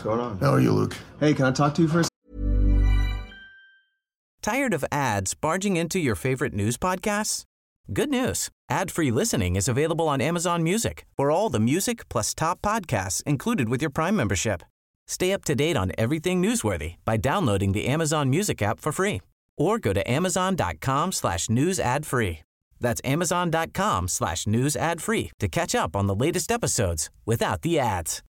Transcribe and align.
What's 0.00 0.16
going 0.16 0.20
on? 0.20 0.38
How 0.38 0.54
are 0.54 0.60
you, 0.60 0.72
Luke? 0.72 0.96
Hey, 1.18 1.34
can 1.34 1.44
I 1.44 1.52
talk 1.52 1.74
to 1.74 1.82
you 1.82 1.88
for 1.88 2.00
a 2.00 2.04
Tired 4.40 4.72
of 4.72 4.82
ads 4.90 5.34
barging 5.34 5.76
into 5.76 5.98
your 5.98 6.14
favorite 6.14 6.54
news 6.54 6.78
podcasts? 6.78 7.44
Good 7.92 8.08
news. 8.08 8.48
Ad-free 8.70 9.10
listening 9.10 9.56
is 9.56 9.68
available 9.68 10.08
on 10.08 10.22
Amazon 10.22 10.62
Music 10.62 11.04
for 11.18 11.30
all 11.30 11.50
the 11.50 11.60
music 11.60 12.08
plus 12.08 12.32
top 12.34 12.62
podcasts 12.62 13.22
included 13.24 13.68
with 13.68 13.82
your 13.82 13.90
Prime 13.90 14.16
membership. 14.16 14.62
Stay 15.06 15.34
up 15.34 15.44
to 15.44 15.54
date 15.54 15.76
on 15.76 15.92
everything 15.98 16.40
newsworthy 16.40 16.94
by 17.04 17.18
downloading 17.18 17.72
the 17.72 17.86
Amazon 17.86 18.30
Music 18.30 18.62
app 18.62 18.80
for 18.80 18.92
free 18.92 19.20
or 19.58 19.78
go 19.78 19.92
to 19.92 20.10
amazon.com 20.10 21.12
slash 21.12 21.50
news 21.50 21.78
ad 21.78 22.06
free. 22.06 22.40
That's 22.80 23.02
amazon.com 23.04 24.08
slash 24.08 24.46
news 24.46 24.76
ad 24.76 25.02
free 25.02 25.30
to 25.40 25.48
catch 25.48 25.74
up 25.74 25.94
on 25.94 26.06
the 26.06 26.14
latest 26.14 26.50
episodes 26.50 27.10
without 27.26 27.60
the 27.60 27.78
ads. 27.78 28.22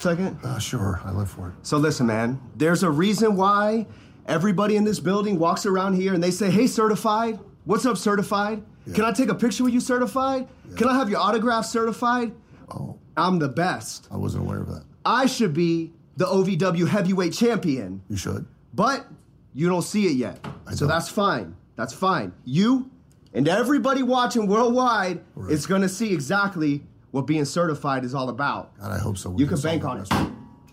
Second? 0.00 0.38
Uh, 0.42 0.58
sure, 0.58 1.00
I 1.04 1.12
live 1.12 1.30
for 1.30 1.48
it. 1.48 1.54
So 1.62 1.76
listen, 1.76 2.06
man, 2.06 2.40
there's 2.56 2.82
a 2.82 2.90
reason 2.90 3.36
why 3.36 3.86
everybody 4.26 4.76
in 4.76 4.84
this 4.84 5.00
building 5.00 5.38
walks 5.38 5.66
around 5.66 5.94
here 5.94 6.14
and 6.14 6.22
they 6.22 6.30
say, 6.30 6.50
hey, 6.50 6.66
certified. 6.66 7.38
What's 7.64 7.84
up, 7.86 7.96
certified? 7.98 8.62
Can 8.94 9.04
I 9.04 9.12
take 9.12 9.28
a 9.28 9.34
picture 9.34 9.62
with 9.64 9.74
you, 9.74 9.80
certified? 9.80 10.48
Can 10.76 10.88
I 10.88 10.96
have 10.96 11.10
your 11.10 11.20
autograph, 11.20 11.66
certified? 11.66 12.32
Oh, 12.70 12.98
I'm 13.16 13.38
the 13.38 13.48
best. 13.48 14.08
I 14.10 14.16
wasn't 14.16 14.44
aware 14.44 14.60
of 14.60 14.68
that. 14.68 14.84
I 15.04 15.26
should 15.26 15.52
be 15.54 15.92
the 16.16 16.24
OVW 16.26 16.88
heavyweight 16.88 17.32
champion, 17.32 18.02
You 18.08 18.16
should. 18.16 18.46
but 18.74 19.06
you 19.54 19.68
don't 19.68 19.82
see 19.82 20.06
it 20.06 20.16
yet. 20.16 20.44
I 20.66 20.72
so 20.72 20.80
don't. 20.80 20.88
that's 20.88 21.08
fine. 21.08 21.56
That's 21.76 21.92
fine. 21.94 22.32
You 22.44 22.90
and 23.32 23.46
everybody 23.48 24.02
watching 24.02 24.46
worldwide 24.46 25.20
Right. 25.34 25.52
is 25.52 25.66
gonna 25.66 25.88
see 25.88 26.12
exactly 26.12 26.84
what 27.10 27.26
being 27.26 27.44
certified 27.44 28.04
is 28.04 28.14
all 28.14 28.28
about. 28.28 28.78
God, 28.78 28.92
I 28.92 28.98
hope 28.98 29.18
so. 29.18 29.30
We 29.30 29.42
You 29.42 29.48
can 29.48 29.60
bank 29.60 29.84
on 29.84 29.96
it. 29.96 30.00
mystery. 30.00 30.26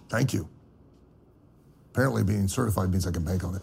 Thank 0.10 0.34
you. 0.34 0.48
Apparently, 1.92 2.24
being 2.24 2.48
certified 2.48 2.92
means 2.92 3.08
I 3.08 3.12
can 3.12 3.24
bank 3.24 3.44
on 3.44 3.56
it. 3.56 3.62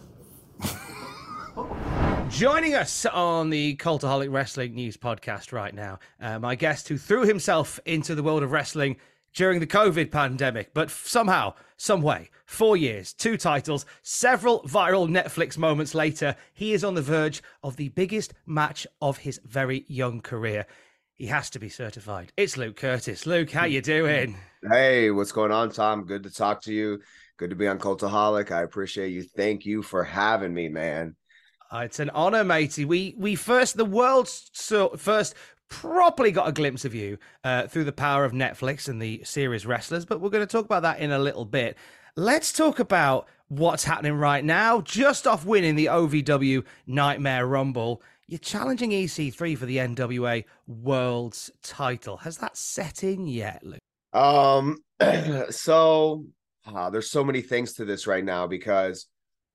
Joining 2.30 2.74
us 2.74 3.06
on 3.06 3.50
the 3.50 3.76
Cultaholic 3.76 4.32
Wrestling 4.32 4.74
News 4.74 4.96
podcast 4.96 5.52
right 5.52 5.72
now, 5.72 6.00
uh, 6.20 6.38
my 6.40 6.56
guest 6.56 6.88
who 6.88 6.98
threw 6.98 7.24
himself 7.24 7.78
into 7.84 8.14
the 8.16 8.24
world 8.24 8.42
of 8.42 8.50
wrestling 8.50 8.96
during 9.34 9.60
the 9.60 9.66
COVID 9.66 10.10
pandemic, 10.10 10.74
but 10.74 10.90
somehow, 10.90 11.54
some 11.77 12.02
way, 12.02 12.30
four 12.44 12.77
years, 12.77 13.12
two 13.12 13.36
titles, 13.36 13.86
several 14.02 14.62
viral 14.62 15.08
Netflix 15.08 15.56
moments 15.56 15.94
later, 15.94 16.34
he 16.52 16.72
is 16.72 16.82
on 16.82 16.94
the 16.94 17.02
verge 17.02 17.42
of 17.62 17.77
the 17.77 17.90
biggest 17.90 18.34
match 18.46 18.86
of 19.00 19.18
his 19.18 19.40
very 19.44 19.84
young 19.86 20.20
career. 20.20 20.66
He 21.16 21.26
has 21.26 21.48
to 21.50 21.60
be 21.60 21.68
certified. 21.68 22.32
It's 22.36 22.56
Luke 22.56 22.76
Kurtis. 22.76 23.24
Luke, 23.24 23.50
how 23.50 23.66
you 23.66 23.80
doing? 23.80 24.36
Hey, 24.68 25.12
what's 25.12 25.30
going 25.30 25.52
on, 25.52 25.70
Tom? 25.70 26.06
Good 26.06 26.24
to 26.24 26.30
talk 26.30 26.62
to 26.62 26.72
you. 26.72 27.00
Good 27.36 27.50
to 27.50 27.56
be 27.56 27.68
on 27.68 27.78
Cultaholic. 27.78 28.50
I 28.50 28.62
appreciate 28.62 29.10
you. 29.10 29.22
Thank 29.22 29.64
you 29.64 29.82
for 29.82 30.02
having 30.02 30.52
me, 30.52 30.68
man. 30.68 31.14
Uh, 31.72 31.78
it's 31.78 32.00
an 32.00 32.10
honor, 32.10 32.42
matey. 32.42 32.84
We 32.84 33.14
we 33.16 33.36
first 33.36 33.76
the 33.76 33.84
world 33.84 34.28
so 34.28 34.90
first 34.96 35.34
properly 35.68 36.32
got 36.32 36.48
a 36.48 36.52
glimpse 36.52 36.84
of 36.84 36.94
you 36.94 37.18
uh, 37.44 37.68
through 37.68 37.84
the 37.84 37.92
power 37.92 38.24
of 38.24 38.32
Netflix 38.32 38.88
and 38.88 39.00
the 39.00 39.22
series 39.24 39.66
Wrestlers, 39.66 40.04
but 40.04 40.20
we're 40.20 40.30
going 40.30 40.46
to 40.46 40.50
talk 40.50 40.64
about 40.64 40.82
that 40.82 40.98
in 40.98 41.12
a 41.12 41.18
little 41.18 41.44
bit. 41.44 41.76
Let's 42.16 42.52
talk 42.52 42.78
about 42.78 43.28
what's 43.48 43.84
happening 43.84 44.14
right 44.14 44.44
now. 44.44 44.80
Just 44.80 45.26
off 45.26 45.44
winning 45.44 45.74
the 45.74 45.86
OVW 45.86 46.64
Nightmare 46.86 47.46
Rumble, 47.46 48.02
you're 48.34 48.40
challenging 48.40 48.90
EC3 48.90 49.56
for 49.56 49.64
the 49.64 49.77
NWA 49.77 50.44
World's 50.66 51.52
title. 51.62 52.16
Has 52.16 52.36
that 52.38 52.56
set 52.56 53.04
in 53.04 53.28
yet, 53.28 53.62
Luke? 53.62 53.78
Um, 54.12 54.78
so 55.50 56.24
uh, 56.66 56.90
there's 56.90 57.12
so 57.12 57.22
many 57.22 57.42
things 57.42 57.74
to 57.74 57.84
this 57.84 58.08
right 58.08 58.24
now 58.24 58.48
because 58.48 59.06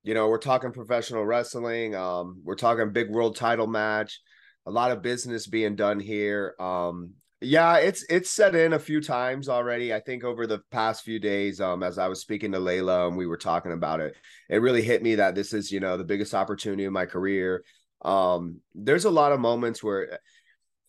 you 0.03 0.13
know 0.13 0.29
we're 0.29 0.38
talking 0.38 0.72
professional 0.72 1.25
wrestling. 1.25 1.94
Um, 1.94 2.40
we're 2.45 2.56
talking 2.56 2.94
big 2.94 3.09
world 3.09 3.35
title 3.35 3.67
match. 3.67 4.22
A 4.66 4.72
lot 4.72 4.91
of 4.91 5.01
business 5.01 5.46
being 5.46 5.75
done 5.75 6.00
here. 6.00 6.56
Um, 6.57 7.16
yeah, 7.41 7.79
it's 7.79 8.06
it's 8.09 8.31
set 8.31 8.56
in 8.56 8.72
a 8.72 8.79
few 8.79 9.01
times 9.01 9.50
already. 9.50 9.94
I 9.94 10.00
think 10.00 10.23
over 10.23 10.47
the 10.47 10.59
past 10.72 11.03
few 11.03 11.19
days, 11.19 11.59
um, 11.59 11.84
as 11.84 11.97
I 11.97 12.07
was 12.07 12.22
speaking 12.22 12.53
to 12.53 12.59
Layla 12.59 13.09
and 13.09 13.17
we 13.17 13.28
were 13.28 13.38
talking 13.38 13.73
about 13.73 14.00
it, 14.00 14.16
it 14.50 14.61
really 14.61 14.81
hit 14.81 15.03
me 15.03 15.16
that 15.16 15.35
this 15.35 15.53
is 15.53 15.69
you 15.69 15.81
know 15.81 15.97
the 15.97 16.06
biggest 16.06 16.34
opportunity 16.34 16.85
in 16.85 16.94
my 16.94 17.06
career. 17.06 17.63
Um, 18.01 18.61
there's 18.73 19.05
a 19.05 19.09
lot 19.09 19.31
of 19.31 19.39
moments 19.39 19.83
where 19.83 20.19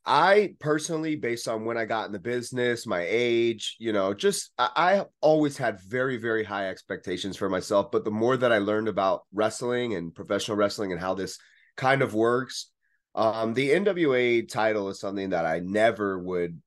I 0.06 0.54
personally, 0.58 1.16
based 1.16 1.46
on 1.46 1.64
when 1.64 1.76
I 1.76 1.84
got 1.84 2.06
in 2.06 2.12
the 2.12 2.18
business, 2.18 2.86
my 2.86 3.04
age, 3.06 3.76
you 3.78 3.92
know, 3.92 4.14
just 4.14 4.50
I, 4.58 4.70
I 4.76 5.04
always 5.20 5.56
had 5.56 5.80
very, 5.80 6.16
very 6.16 6.42
high 6.42 6.68
expectations 6.68 7.36
for 7.36 7.48
myself. 7.48 7.90
But 7.90 8.04
the 8.04 8.10
more 8.10 8.36
that 8.36 8.52
I 8.52 8.58
learned 8.58 8.88
about 8.88 9.22
wrestling 9.32 9.94
and 9.94 10.14
professional 10.14 10.56
wrestling 10.56 10.92
and 10.92 11.00
how 11.00 11.14
this 11.14 11.38
kind 11.76 12.02
of 12.02 12.14
works, 12.14 12.70
um, 13.14 13.54
the 13.54 13.70
NWA 13.70 14.48
title 14.48 14.88
is 14.88 15.00
something 15.00 15.30
that 15.30 15.44
I 15.44 15.60
never 15.60 16.18
would 16.18 16.60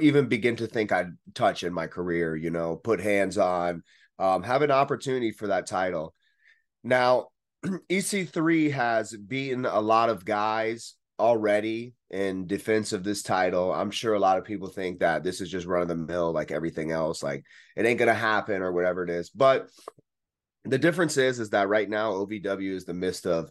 even 0.00 0.28
begin 0.28 0.56
to 0.56 0.66
think 0.66 0.92
I'd 0.92 1.12
touch 1.34 1.62
in 1.64 1.74
my 1.74 1.86
career, 1.86 2.34
you 2.34 2.50
know, 2.50 2.76
put 2.76 3.00
hands 3.00 3.36
on, 3.36 3.82
um, 4.18 4.42
have 4.42 4.62
an 4.62 4.70
opportunity 4.70 5.30
for 5.30 5.48
that 5.48 5.66
title. 5.66 6.14
Now, 6.82 7.28
EC3 7.90 8.72
has 8.72 9.16
beaten 9.16 9.66
a 9.66 9.80
lot 9.80 10.08
of 10.08 10.24
guys 10.24 10.94
already 11.18 11.94
in 12.10 12.46
defense 12.46 12.92
of 12.92 13.04
this 13.04 13.22
title. 13.22 13.72
I'm 13.72 13.90
sure 13.90 14.14
a 14.14 14.20
lot 14.20 14.38
of 14.38 14.44
people 14.44 14.68
think 14.68 15.00
that 15.00 15.22
this 15.22 15.40
is 15.40 15.50
just 15.50 15.66
run 15.66 15.82
of 15.82 15.88
the 15.88 15.96
mill, 15.96 16.32
like 16.32 16.50
everything 16.50 16.90
else, 16.90 17.22
like 17.22 17.44
it 17.76 17.86
ain't 17.86 17.98
gonna 17.98 18.14
happen 18.14 18.62
or 18.62 18.72
whatever 18.72 19.04
it 19.04 19.10
is. 19.10 19.30
But 19.30 19.68
the 20.64 20.78
difference 20.78 21.16
is, 21.16 21.38
is 21.38 21.50
that 21.50 21.68
right 21.68 21.88
now 21.88 22.12
OVW 22.12 22.72
is 22.72 22.84
the 22.84 22.94
midst 22.94 23.26
of 23.26 23.50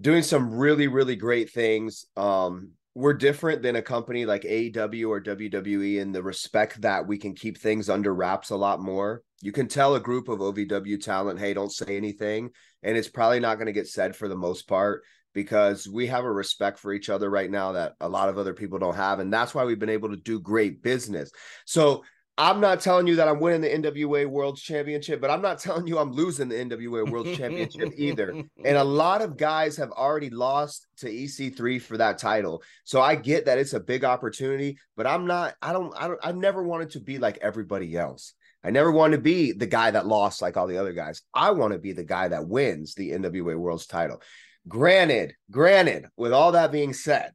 doing 0.00 0.22
some 0.22 0.54
really, 0.54 0.88
really 0.88 1.16
great 1.16 1.50
things. 1.50 2.06
Um, 2.16 2.72
we're 2.94 3.14
different 3.14 3.62
than 3.62 3.76
a 3.76 3.82
company 3.82 4.26
like 4.26 4.42
AEW 4.42 5.08
or 5.08 5.20
WWE 5.20 5.98
in 5.98 6.12
the 6.12 6.22
respect 6.22 6.82
that 6.82 7.06
we 7.06 7.16
can 7.16 7.34
keep 7.34 7.58
things 7.58 7.88
under 7.88 8.14
wraps 8.14 8.50
a 8.50 8.56
lot 8.56 8.80
more. 8.80 9.22
You 9.40 9.52
can 9.52 9.66
tell 9.66 9.94
a 9.94 10.00
group 10.00 10.28
of 10.28 10.40
OVW 10.40 11.02
talent, 11.02 11.40
hey, 11.40 11.54
don't 11.54 11.72
say 11.72 11.96
anything. 11.96 12.50
And 12.82 12.96
it's 12.96 13.08
probably 13.08 13.40
not 13.40 13.54
going 13.56 13.66
to 13.66 13.72
get 13.72 13.88
said 13.88 14.14
for 14.14 14.28
the 14.28 14.36
most 14.36 14.68
part 14.68 15.02
because 15.32 15.88
we 15.88 16.06
have 16.08 16.24
a 16.24 16.30
respect 16.30 16.78
for 16.78 16.92
each 16.92 17.08
other 17.08 17.30
right 17.30 17.50
now 17.50 17.72
that 17.72 17.94
a 18.00 18.08
lot 18.08 18.28
of 18.28 18.36
other 18.36 18.52
people 18.52 18.78
don't 18.78 18.94
have. 18.94 19.20
And 19.20 19.32
that's 19.32 19.54
why 19.54 19.64
we've 19.64 19.78
been 19.78 19.88
able 19.88 20.10
to 20.10 20.16
do 20.16 20.38
great 20.38 20.82
business. 20.82 21.30
So 21.64 22.04
I'm 22.38 22.60
not 22.60 22.80
telling 22.80 23.06
you 23.06 23.16
that 23.16 23.28
I'm 23.28 23.40
winning 23.40 23.60
the 23.60 23.68
NWA 23.68 24.26
World 24.26 24.56
Championship, 24.56 25.20
but 25.20 25.30
I'm 25.30 25.42
not 25.42 25.58
telling 25.58 25.86
you 25.86 25.98
I'm 25.98 26.12
losing 26.12 26.48
the 26.48 26.54
NWA 26.56 27.10
World 27.10 27.26
Championship 27.36 27.92
either. 27.96 28.30
And 28.64 28.76
a 28.76 28.84
lot 28.84 29.20
of 29.20 29.36
guys 29.36 29.76
have 29.76 29.90
already 29.90 30.30
lost 30.30 30.86
to 30.98 31.06
EC3 31.06 31.80
for 31.80 31.98
that 31.98 32.18
title. 32.18 32.62
So 32.84 33.02
I 33.02 33.16
get 33.16 33.44
that 33.46 33.58
it's 33.58 33.74
a 33.74 33.80
big 33.80 34.02
opportunity, 34.04 34.78
but 34.96 35.06
I'm 35.06 35.26
not, 35.26 35.54
I 35.60 35.74
don't, 35.74 35.94
I 35.96 36.08
don't, 36.08 36.20
I 36.22 36.32
never 36.32 36.62
wanted 36.62 36.90
to 36.90 37.00
be 37.00 37.18
like 37.18 37.38
everybody 37.42 37.96
else. 37.96 38.32
I 38.64 38.70
never 38.70 38.90
want 38.90 39.12
to 39.12 39.18
be 39.18 39.52
the 39.52 39.66
guy 39.66 39.90
that 39.90 40.06
lost 40.06 40.40
like 40.40 40.56
all 40.56 40.66
the 40.66 40.78
other 40.78 40.92
guys. 40.92 41.22
I 41.34 41.50
want 41.50 41.72
to 41.74 41.78
be 41.78 41.92
the 41.92 42.04
guy 42.04 42.28
that 42.28 42.48
wins 42.48 42.94
the 42.94 43.10
NWA 43.10 43.56
World's 43.58 43.86
title. 43.86 44.22
Granted, 44.68 45.34
granted, 45.50 46.06
with 46.16 46.32
all 46.32 46.52
that 46.52 46.72
being 46.72 46.92
said, 46.92 47.32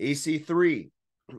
EC3 0.00 0.90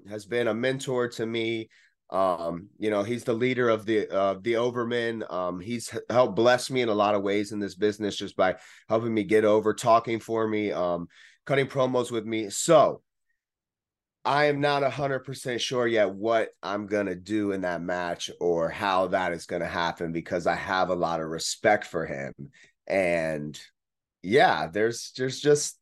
has 0.09 0.25
been 0.25 0.47
a 0.47 0.53
mentor 0.53 1.07
to 1.07 1.25
me. 1.25 1.69
Um, 2.09 2.69
you 2.77 2.89
know, 2.89 3.03
he's 3.03 3.25
the 3.25 3.33
leader 3.33 3.67
of 3.69 3.85
the 3.85 4.09
uh 4.09 4.35
the 4.41 4.53
Overmen. 4.53 5.29
Um, 5.31 5.59
he's 5.59 5.93
helped 6.09 6.35
bless 6.35 6.69
me 6.69 6.81
in 6.81 6.89
a 6.89 6.93
lot 6.93 7.15
of 7.15 7.23
ways 7.23 7.51
in 7.51 7.59
this 7.59 7.75
business 7.75 8.15
just 8.15 8.35
by 8.35 8.55
helping 8.87 9.13
me 9.13 9.23
get 9.23 9.43
over, 9.43 9.73
talking 9.73 10.19
for 10.19 10.47
me, 10.47 10.71
um, 10.71 11.07
cutting 11.45 11.67
promos 11.67 12.11
with 12.11 12.25
me. 12.25 12.49
So 12.49 13.01
I 14.23 14.45
am 14.45 14.59
not 14.59 14.83
a 14.83 14.89
hundred 14.89 15.19
percent 15.19 15.61
sure 15.61 15.87
yet 15.87 16.13
what 16.13 16.49
I'm 16.61 16.87
gonna 16.87 17.15
do 17.15 17.51
in 17.51 17.61
that 17.61 17.81
match 17.81 18.29
or 18.39 18.69
how 18.69 19.07
that 19.07 19.33
is 19.33 19.45
gonna 19.45 19.67
happen 19.67 20.11
because 20.11 20.47
I 20.47 20.55
have 20.55 20.89
a 20.89 20.95
lot 20.95 21.21
of 21.21 21.27
respect 21.27 21.85
for 21.85 22.05
him. 22.05 22.33
And 22.87 23.59
yeah, 24.21 24.67
there's 24.67 25.11
there's 25.17 25.39
just 25.39 25.77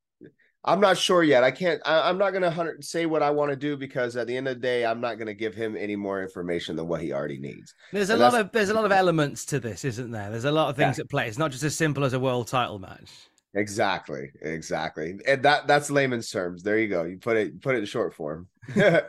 I'm 0.68 0.80
not 0.80 0.98
sure 0.98 1.24
yet. 1.24 1.44
I 1.44 1.52
can't. 1.52 1.80
I, 1.86 2.10
am 2.10 2.18
not 2.18 2.32
gonna 2.32 2.74
say 2.82 3.06
what 3.06 3.22
I 3.22 3.30
want 3.30 3.52
to 3.52 3.56
do 3.56 3.78
because 3.78 4.18
at 4.18 4.26
the 4.26 4.36
end 4.36 4.48
of 4.48 4.56
the 4.56 4.62
day, 4.62 4.86
I'm 4.86 5.00
not 5.00 5.20
gonna 5.20 5.34
give 5.34 5.54
him 5.54 5.78
any 5.78 5.96
more 5.96 6.24
information 6.24 6.76
than 6.76 6.88
what 6.88 7.02
he 7.02 7.14
already 7.14 7.38
needs. 7.38 7.74
There's 7.92 8.10
a 8.10 8.14
And 8.14 8.22
lot 8.22 8.34
of 8.34 8.52
there's 8.52 8.70
a 8.70 8.74
lot 8.74 8.86
of 8.86 8.92
elements 8.92 9.46
to 9.46 9.60
this, 9.60 9.86
isn't 9.86 10.12
there? 10.12 10.32
There's 10.32 10.46
a 10.46 10.52
lot 10.52 10.70
of 10.70 10.76
things 10.76 10.98
at 10.98 11.10
play. 11.10 11.28
It's 11.28 11.38
not 11.38 11.52
just 11.52 11.64
as 11.64 11.76
simple 11.76 12.04
as 12.04 12.14
a 12.14 12.20
world 12.20 12.48
title 12.48 12.80
match. 12.80 13.12
Exactly, 13.54 14.32
exactly, 14.42 15.20
and 15.28 15.44
that 15.44 15.68
that's 15.68 15.92
layman's 15.92 16.30
terms. 16.32 16.64
There 16.64 16.80
you 16.80 16.90
go. 16.90 17.04
You 17.04 17.18
put 17.20 17.38
it 17.38 17.62
put 17.62 17.76
it 17.76 17.80
in 17.80 17.86
short 17.86 18.14
form. 18.14 18.48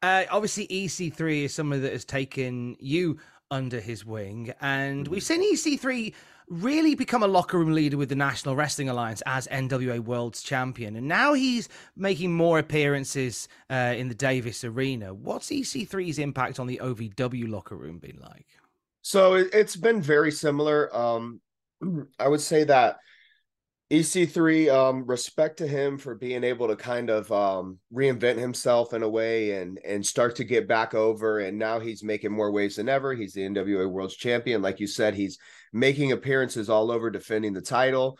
Uh, 0.00 0.22
obviously, 0.30 0.68
EC3 0.68 1.46
is 1.46 1.52
someone 1.52 1.82
that 1.82 1.92
has 1.92 2.04
taken 2.04 2.76
you 2.78 3.18
under 3.50 3.80
his 3.80 4.04
wing, 4.04 4.52
and 4.60 5.08
we've 5.08 5.24
seen 5.24 5.42
EC3 5.42 6.14
really 6.50 6.94
become 6.94 7.22
a 7.22 7.26
locker 7.26 7.58
room 7.58 7.72
leader 7.72 7.96
with 7.96 8.08
the 8.08 8.14
National 8.14 8.56
Wrestling 8.56 8.88
Alliance 8.88 9.22
as 9.26 9.46
NWA 9.48 10.00
World's 10.00 10.42
Champion. 10.42 10.96
And 10.96 11.06
now 11.06 11.34
he's 11.34 11.68
making 11.96 12.32
more 12.32 12.58
appearances 12.58 13.48
uh, 13.70 13.94
in 13.96 14.08
the 14.08 14.14
Davis 14.14 14.64
Arena. 14.64 15.12
What's 15.12 15.50
EC3's 15.50 16.18
impact 16.18 16.58
on 16.58 16.66
the 16.66 16.80
OVW 16.82 17.48
locker 17.48 17.76
room 17.76 17.98
been 17.98 18.18
like? 18.20 18.46
So 19.02 19.34
it's 19.34 19.76
been 19.76 20.02
very 20.02 20.30
similar. 20.30 20.94
Um, 20.94 21.40
I 22.18 22.28
would 22.28 22.40
say 22.40 22.64
that 22.64 22.98
EC3, 23.90 24.70
um, 24.70 25.06
respect 25.06 25.56
to 25.58 25.66
him 25.66 25.96
for 25.96 26.14
being 26.14 26.44
able 26.44 26.68
to 26.68 26.76
kind 26.76 27.08
of 27.08 27.32
um, 27.32 27.78
reinvent 27.92 28.36
himself 28.36 28.92
in 28.92 29.02
a 29.02 29.08
way 29.08 29.62
and 29.62 29.80
and 29.82 30.04
start 30.04 30.36
to 30.36 30.44
get 30.44 30.68
back 30.68 30.92
over. 30.92 31.38
And 31.40 31.58
now 31.58 31.80
he's 31.80 32.04
making 32.04 32.32
more 32.32 32.52
waves 32.52 32.76
than 32.76 32.90
ever. 32.90 33.14
He's 33.14 33.32
the 33.32 33.48
NWA 33.48 33.90
World's 33.90 34.16
Champion, 34.16 34.60
like 34.60 34.78
you 34.78 34.86
said. 34.86 35.14
He's 35.14 35.38
making 35.72 36.12
appearances 36.12 36.70
all 36.70 36.90
over, 36.90 37.10
defending 37.10 37.52
the 37.52 37.60
title. 37.60 38.18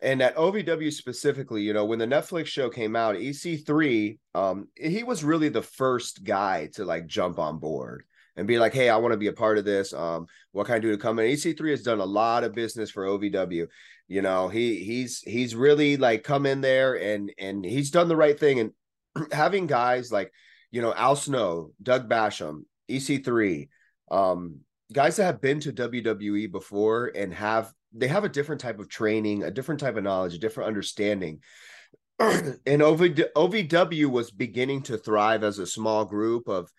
And 0.00 0.20
at 0.20 0.36
OVW 0.36 0.92
specifically, 0.92 1.62
you 1.62 1.72
know, 1.72 1.86
when 1.86 1.98
the 1.98 2.06
Netflix 2.06 2.46
show 2.46 2.68
came 2.68 2.94
out, 2.94 3.16
EC3, 3.16 4.18
um, 4.34 4.68
he 4.76 5.02
was 5.02 5.24
really 5.24 5.48
the 5.48 5.62
first 5.62 6.22
guy 6.22 6.68
to 6.74 6.84
like 6.84 7.06
jump 7.06 7.38
on 7.38 7.58
board 7.58 8.04
and 8.36 8.46
be 8.46 8.58
like, 8.58 8.74
hey, 8.74 8.90
I 8.90 8.96
want 8.96 9.12
to 9.12 9.18
be 9.18 9.28
a 9.28 9.32
part 9.32 9.56
of 9.56 9.64
this. 9.64 9.94
Um, 9.94 10.26
what 10.52 10.66
can 10.66 10.74
I 10.74 10.78
do 10.78 10.90
to 10.90 10.98
come 10.98 11.18
in? 11.18 11.30
EC3 11.30 11.70
has 11.70 11.82
done 11.82 12.00
a 12.00 12.04
lot 12.04 12.44
of 12.44 12.54
business 12.54 12.90
for 12.90 13.04
OVW. 13.04 13.66
You 14.08 14.22
know, 14.22 14.48
he 14.48 14.84
he's 14.84 15.20
he's 15.20 15.56
really 15.56 15.96
like 15.96 16.22
come 16.22 16.46
in 16.46 16.60
there 16.60 16.94
and 16.94 17.32
and 17.38 17.64
he's 17.64 17.90
done 17.90 18.08
the 18.08 18.16
right 18.16 18.38
thing. 18.38 18.60
And 18.60 18.72
having 19.32 19.66
guys 19.66 20.12
like, 20.12 20.30
you 20.70 20.82
know, 20.82 20.94
Al 20.94 21.16
Snow, 21.16 21.72
Doug 21.82 22.08
Basham, 22.08 22.64
EC3, 22.90 23.68
um, 24.10 24.60
guys 24.92 25.16
that 25.16 25.24
have 25.24 25.40
been 25.40 25.60
to 25.60 25.72
WWE 25.72 26.50
before 26.50 27.12
and 27.14 27.32
have 27.34 27.72
they 27.92 28.08
have 28.08 28.24
a 28.24 28.28
different 28.28 28.60
type 28.60 28.78
of 28.78 28.88
training, 28.88 29.42
a 29.42 29.50
different 29.50 29.80
type 29.80 29.96
of 29.96 30.04
knowledge, 30.04 30.34
a 30.34 30.38
different 30.38 30.68
understanding. 30.68 31.40
and 32.18 32.82
OV, 32.82 33.00
OVW 33.00 34.06
was 34.06 34.30
beginning 34.30 34.82
to 34.82 34.98
thrive 34.98 35.42
as 35.42 35.58
a 35.58 35.66
small 35.66 36.04
group 36.04 36.48
of 36.48 36.70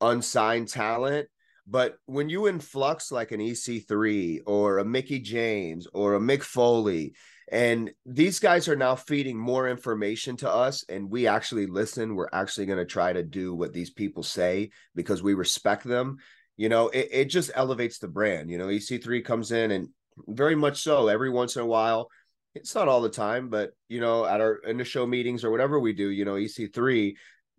unsigned 0.00 0.68
talent 0.68 1.28
but 1.66 1.96
when 2.06 2.28
you 2.28 2.48
influx 2.48 3.12
like 3.12 3.32
an 3.32 3.40
EC3 3.40 4.40
or 4.46 4.78
a 4.78 4.84
Mickie 4.84 5.20
James 5.20 5.86
or 5.92 6.14
a 6.14 6.20
Mick 6.20 6.42
Foley, 6.42 7.14
and 7.50 7.92
these 8.04 8.40
guys 8.40 8.68
are 8.68 8.76
now 8.76 8.96
feeding 8.96 9.38
more 9.38 9.68
information 9.68 10.36
to 10.38 10.50
us, 10.50 10.84
and 10.88 11.10
we 11.10 11.26
actually 11.26 11.66
listen, 11.66 12.14
we're 12.14 12.28
actually 12.32 12.66
going 12.66 12.78
to 12.78 12.84
try 12.84 13.12
to 13.12 13.22
do 13.22 13.54
what 13.54 13.72
these 13.72 13.90
people 13.90 14.22
say 14.22 14.70
because 14.94 15.22
we 15.22 15.34
respect 15.34 15.84
them. 15.84 16.18
You 16.56 16.68
know, 16.68 16.88
it, 16.88 17.08
it 17.10 17.24
just 17.26 17.50
elevates 17.54 17.98
the 17.98 18.08
brand. 18.08 18.50
You 18.50 18.58
know, 18.58 18.66
EC3 18.66 19.24
comes 19.24 19.52
in 19.52 19.70
and 19.70 19.88
very 20.28 20.54
much 20.54 20.82
so 20.82 21.08
every 21.08 21.30
once 21.30 21.56
in 21.56 21.62
a 21.62 21.66
while. 21.66 22.08
It's 22.54 22.74
not 22.74 22.88
all 22.88 23.00
the 23.00 23.08
time, 23.08 23.48
but 23.48 23.70
you 23.88 24.00
know, 24.00 24.26
at 24.26 24.40
our 24.40 24.56
initial 24.56 25.06
meetings 25.06 25.44
or 25.44 25.50
whatever 25.50 25.80
we 25.80 25.94
do, 25.94 26.08
you 26.08 26.24
know, 26.24 26.34
EC3 26.34 27.14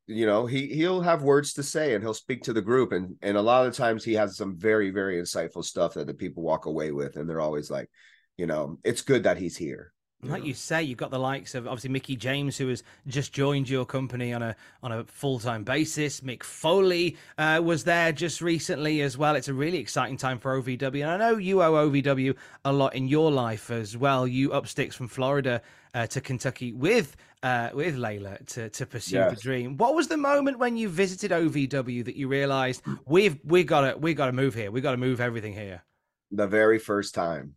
you 0.08 0.26
know 0.26 0.46
he 0.46 0.68
he'll 0.68 1.02
have 1.02 1.22
words 1.22 1.54
to 1.54 1.64
say 1.64 1.94
and 1.94 2.04
he'll 2.04 2.14
speak 2.14 2.44
to 2.44 2.54
the 2.54 2.62
group 2.62 2.92
and 2.92 3.16
and 3.22 3.38
a 3.38 3.42
lot 3.42 3.66
of 3.66 3.74
times 3.74 4.04
he 4.04 4.14
has 4.14 4.36
some 4.36 4.58
very 4.58 4.92
very 4.92 5.22
insightful 5.22 5.64
stuff 5.64 5.94
that 5.94 6.08
the 6.08 6.14
people 6.14 6.44
walk 6.44 6.66
away 6.66 6.92
with 6.92 7.16
and 7.16 7.30
they're 7.30 7.40
always 7.40 7.72
like 7.72 7.90
you 8.38 8.46
know 8.46 8.78
it's 8.84 9.02
good 9.02 9.24
that 9.24 9.38
he's 9.38 9.56
here 9.56 9.94
like 10.24 10.46
you 10.46 10.54
say, 10.54 10.84
you've 10.84 10.98
got 10.98 11.12
the 11.12 11.20
likes 11.20 11.56
of 11.56 11.68
obviously 11.68 11.90
Mickie 11.90 12.16
James, 12.16 12.58
who 12.58 12.68
has 12.70 12.84
just 13.08 13.34
joined 13.34 13.70
your 13.70 13.86
company 13.86 14.34
on 14.34 14.42
a 14.42 14.56
on 14.82 14.92
a 14.92 15.04
full 15.06 15.40
time 15.40 15.64
basis. 15.64 16.22
Mick 16.22 16.44
Foley 16.44 17.18
uh, 17.38 17.62
was 17.64 17.84
there 17.84 18.12
just 18.12 18.42
recently 18.42 19.02
as 19.02 19.18
well. 19.18 19.36
It's 19.36 19.48
a 19.48 19.54
really 19.54 19.78
exciting 19.78 20.18
time 20.18 20.40
for 20.40 20.62
OVW, 20.62 21.02
and 21.02 21.10
I 21.10 21.18
know 21.18 21.38
you 21.38 21.62
owe 21.62 21.90
OVW 21.90 22.36
a 22.66 22.74
lot 22.74 22.96
in 22.96 23.08
your 23.08 23.32
life 23.32 23.70
as 23.72 23.98
well. 23.98 24.28
You 24.28 24.54
up 24.54 24.68
sticks 24.68 24.96
from 24.96 25.08
Florida 25.08 25.62
uh, 25.94 26.08
to 26.08 26.22
Kentucky 26.22 26.74
with 26.74 27.16
uh, 27.44 27.70
with 27.74 27.96
Layla 27.96 28.46
to 28.48 28.70
to 28.70 28.86
pursue 28.86 29.18
yes. 29.18 29.36
the 29.36 29.42
dream. 29.42 29.78
What 29.78 29.96
was 29.96 30.08
the 30.08 30.18
moment 30.18 30.60
when 30.60 30.78
you 30.78 30.90
visited 30.90 31.32
OVW 31.32 32.06
that 32.06 32.16
you 32.16 32.28
realized 32.28 32.82
we've 33.06 33.38
we 33.44 33.64
got 33.64 33.82
to 33.92 33.98
we 33.98 34.14
got 34.14 34.28
to 34.28 34.34
move 34.34 34.56
here. 34.56 34.72
We 34.72 34.82
got 34.82 34.92
to 34.92 34.98
move 34.98 35.22
everything 35.22 35.54
here. 35.54 35.84
The 36.32 36.48
very 36.48 36.80
first 36.80 37.14
time, 37.14 37.56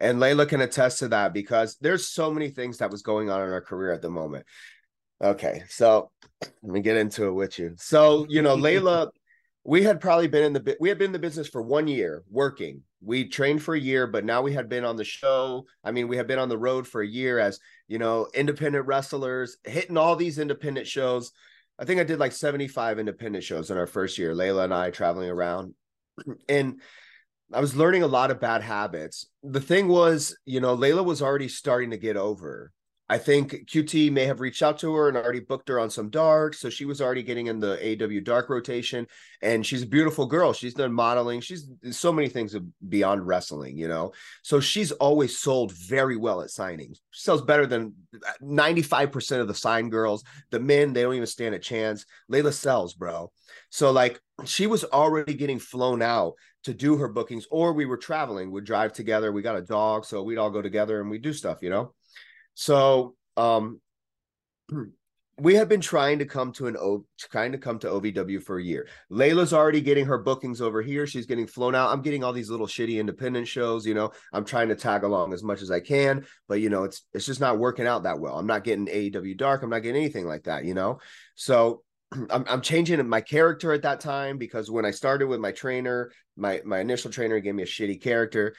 and 0.00 0.18
Layla 0.18 0.48
can 0.48 0.60
attest 0.60 1.00
to 1.00 1.08
that 1.08 1.32
because 1.32 1.76
there's 1.80 2.08
so 2.08 2.30
many 2.30 2.48
things 2.48 2.78
that 2.78 2.90
was 2.90 3.02
going 3.02 3.30
on 3.30 3.42
in 3.42 3.52
our 3.52 3.60
career 3.60 3.92
at 3.92 4.02
the 4.02 4.10
moment. 4.10 4.46
Okay, 5.22 5.62
so 5.68 6.10
let 6.62 6.72
me 6.72 6.80
get 6.80 6.96
into 6.96 7.26
it 7.26 7.32
with 7.32 7.58
you. 7.58 7.74
So 7.76 8.26
you 8.28 8.42
know, 8.42 8.56
Layla, 8.56 9.10
we 9.64 9.82
had 9.82 10.00
probably 10.00 10.28
been 10.28 10.44
in 10.44 10.52
the 10.54 10.76
we 10.80 10.88
had 10.88 10.98
been 10.98 11.06
in 11.06 11.12
the 11.12 11.18
business 11.18 11.48
for 11.48 11.62
one 11.62 11.86
year 11.86 12.24
working. 12.30 12.82
We 13.02 13.28
trained 13.28 13.62
for 13.62 13.74
a 13.74 13.80
year, 13.80 14.06
but 14.06 14.24
now 14.24 14.42
we 14.42 14.52
had 14.52 14.68
been 14.68 14.84
on 14.84 14.96
the 14.96 15.04
show. 15.04 15.66
I 15.84 15.90
mean, 15.90 16.08
we 16.08 16.16
had 16.16 16.26
been 16.26 16.38
on 16.38 16.50
the 16.50 16.58
road 16.58 16.86
for 16.86 17.02
a 17.02 17.06
year 17.06 17.38
as 17.38 17.60
you 17.90 17.98
know, 17.98 18.28
independent 18.34 18.86
wrestlers, 18.86 19.56
hitting 19.64 19.96
all 19.96 20.14
these 20.16 20.38
independent 20.38 20.86
shows. 20.86 21.32
I 21.76 21.84
think 21.84 22.00
I 22.00 22.04
did 22.04 22.20
like 22.20 22.32
75 22.32 22.98
independent 23.00 23.42
shows 23.42 23.70
in 23.70 23.76
our 23.76 23.86
first 23.86 24.16
year, 24.16 24.32
Layla 24.32 24.64
and 24.64 24.72
I 24.72 24.90
traveling 24.90 25.28
around. 25.28 25.74
And 26.48 26.80
I 27.52 27.60
was 27.60 27.74
learning 27.74 28.02
a 28.02 28.08
lot 28.08 28.30
of 28.30 28.40
bad 28.40 28.62
habits. 28.62 29.26
The 29.42 29.60
thing 29.60 29.88
was, 29.88 30.36
you 30.44 30.60
know, 30.60 30.76
Layla 30.76 31.04
was 31.04 31.20
already 31.20 31.48
starting 31.48 31.90
to 31.90 31.96
get 31.96 32.16
over 32.16 32.72
I 33.10 33.18
think 33.18 33.66
QT 33.66 34.12
may 34.12 34.24
have 34.26 34.38
reached 34.38 34.62
out 34.62 34.78
to 34.78 34.94
her 34.94 35.08
and 35.08 35.16
already 35.16 35.40
booked 35.40 35.68
her 35.68 35.80
on 35.80 35.90
some 35.90 36.10
dark. 36.10 36.54
So 36.54 36.70
she 36.70 36.84
was 36.84 37.00
already 37.00 37.24
getting 37.24 37.48
in 37.48 37.58
the 37.58 37.76
AEW 37.82 38.22
dark 38.22 38.48
rotation. 38.48 39.04
And 39.42 39.66
she's 39.66 39.82
a 39.82 39.86
beautiful 39.86 40.26
girl. 40.26 40.52
She's 40.52 40.74
done 40.74 40.92
modeling. 40.92 41.40
She's 41.40 41.68
so 41.90 42.12
many 42.12 42.28
things 42.28 42.54
beyond 42.88 43.26
wrestling, 43.26 43.76
you 43.76 43.88
know. 43.88 44.12
So 44.42 44.60
she's 44.60 44.92
always 44.92 45.36
sold 45.36 45.72
very 45.72 46.16
well 46.16 46.40
at 46.40 46.50
signings. 46.50 46.98
She 47.10 47.22
sells 47.22 47.42
better 47.42 47.66
than 47.66 47.94
uh, 48.14 48.30
95% 48.40 49.40
of 49.40 49.48
the 49.48 49.54
sign 49.54 49.90
girls. 49.90 50.22
The 50.52 50.60
men, 50.60 50.92
they 50.92 51.02
don't 51.02 51.14
even 51.14 51.26
stand 51.26 51.56
a 51.56 51.58
chance. 51.58 52.06
Layla 52.30 52.52
sells, 52.52 52.94
bro. 52.94 53.32
So 53.70 53.90
like 53.90 54.20
she 54.44 54.68
was 54.68 54.84
already 54.84 55.34
getting 55.34 55.58
flown 55.58 56.00
out 56.00 56.34
to 56.64 56.74
do 56.74 56.96
her 56.96 57.08
bookings, 57.08 57.46
or 57.50 57.72
we 57.72 57.86
were 57.86 57.96
traveling, 57.96 58.50
we'd 58.50 58.64
drive 58.64 58.92
together. 58.92 59.32
We 59.32 59.42
got 59.42 59.56
a 59.56 59.62
dog, 59.62 60.04
so 60.04 60.22
we'd 60.22 60.38
all 60.38 60.50
go 60.50 60.62
together 60.62 61.00
and 61.00 61.10
we 61.10 61.18
do 61.18 61.32
stuff, 61.32 61.58
you 61.62 61.70
know. 61.70 61.94
So 62.54 63.14
um, 63.36 63.80
we 65.40 65.54
have 65.54 65.68
been 65.68 65.80
trying 65.80 66.18
to 66.18 66.26
come 66.26 66.52
to 66.52 66.66
an 66.66 66.76
O 66.76 67.06
trying 67.18 67.52
to 67.52 67.58
come 67.58 67.78
to 67.78 67.88
OVW 67.88 68.42
for 68.42 68.58
a 68.58 68.62
year. 68.62 68.86
Layla's 69.10 69.54
already 69.54 69.80
getting 69.80 70.04
her 70.04 70.18
bookings 70.18 70.60
over 70.60 70.82
here. 70.82 71.06
She's 71.06 71.24
getting 71.24 71.46
flown 71.46 71.74
out. 71.74 71.90
I'm 71.90 72.02
getting 72.02 72.22
all 72.22 72.34
these 72.34 72.50
little 72.50 72.66
shitty 72.66 73.00
independent 73.00 73.48
shows. 73.48 73.86
You 73.86 73.94
know, 73.94 74.12
I'm 74.34 74.44
trying 74.44 74.68
to 74.68 74.74
tag 74.74 75.02
along 75.02 75.32
as 75.32 75.42
much 75.42 75.62
as 75.62 75.70
I 75.70 75.80
can, 75.80 76.26
but 76.46 76.60
you 76.60 76.68
know, 76.68 76.84
it's 76.84 77.04
it's 77.14 77.26
just 77.26 77.40
not 77.40 77.58
working 77.58 77.86
out 77.86 78.02
that 78.02 78.20
well. 78.20 78.38
I'm 78.38 78.46
not 78.46 78.64
getting 78.64 78.86
AEW 78.86 79.36
Dark. 79.38 79.62
I'm 79.62 79.70
not 79.70 79.82
getting 79.82 80.00
anything 80.00 80.26
like 80.26 80.44
that. 80.44 80.66
You 80.66 80.74
know, 80.74 80.98
so 81.34 81.82
I'm 82.30 82.44
I'm 82.48 82.60
changing 82.60 83.06
my 83.08 83.20
character 83.20 83.72
at 83.72 83.82
that 83.82 84.00
time 84.00 84.38
because 84.38 84.70
when 84.70 84.84
I 84.84 84.90
started 84.90 85.26
with 85.26 85.40
my 85.40 85.52
trainer, 85.52 86.10
my 86.36 86.60
my 86.64 86.80
initial 86.80 87.10
trainer 87.10 87.40
gave 87.40 87.54
me 87.54 87.62
a 87.62 87.66
shitty 87.66 88.02
character. 88.02 88.54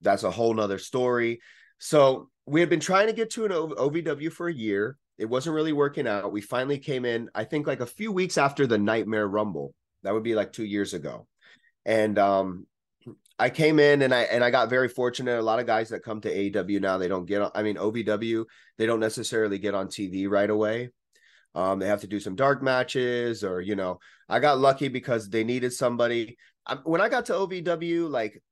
That's 0.00 0.24
a 0.24 0.30
whole 0.30 0.54
nother 0.54 0.78
story. 0.78 1.40
So 1.78 2.30
we 2.46 2.60
had 2.60 2.70
been 2.70 2.80
trying 2.80 3.08
to 3.08 3.12
get 3.12 3.30
to 3.30 3.44
an 3.44 3.50
OVW 3.50 4.32
for 4.32 4.48
a 4.48 4.54
year. 4.54 4.96
It 5.18 5.26
wasn't 5.26 5.54
really 5.54 5.72
working 5.72 6.06
out. 6.06 6.32
We 6.32 6.40
finally 6.40 6.78
came 6.78 7.04
in, 7.04 7.30
I 7.34 7.44
think, 7.44 7.66
like 7.66 7.80
a 7.80 7.86
few 7.86 8.12
weeks 8.12 8.38
after 8.38 8.66
the 8.66 8.78
Nightmare 8.78 9.26
Rumble. 9.26 9.74
That 10.02 10.12
would 10.12 10.22
be 10.22 10.34
like 10.34 10.52
two 10.52 10.64
years 10.64 10.94
ago. 10.94 11.26
And 11.84 12.18
um, 12.18 12.66
I 13.38 13.50
came 13.50 13.78
in 13.78 14.02
and 14.02 14.14
I 14.14 14.22
and 14.22 14.42
I 14.44 14.50
got 14.50 14.70
very 14.70 14.88
fortunate. 14.88 15.38
A 15.38 15.42
lot 15.42 15.58
of 15.58 15.66
guys 15.66 15.90
that 15.90 16.02
come 16.02 16.20
to 16.22 16.34
AEW 16.34 16.80
now, 16.80 16.98
they 16.98 17.08
don't 17.08 17.26
get 17.26 17.42
on, 17.42 17.50
I 17.54 17.62
mean, 17.62 17.76
OVW, 17.76 18.44
they 18.78 18.86
don't 18.86 19.00
necessarily 19.00 19.58
get 19.58 19.74
on 19.74 19.88
TV 19.88 20.28
right 20.28 20.48
away. 20.48 20.90
Um, 21.56 21.78
they 21.78 21.86
have 21.86 22.02
to 22.02 22.06
do 22.06 22.20
some 22.20 22.36
dark 22.36 22.62
matches, 22.62 23.42
or 23.42 23.60
you 23.60 23.74
know, 23.74 23.98
I 24.28 24.40
got 24.40 24.58
lucky 24.58 24.88
because 24.88 25.28
they 25.28 25.42
needed 25.42 25.72
somebody. 25.72 26.36
I, 26.66 26.74
when 26.84 27.00
I 27.00 27.08
got 27.08 27.26
to 27.26 27.32
OVW, 27.32 28.10
like 28.10 28.42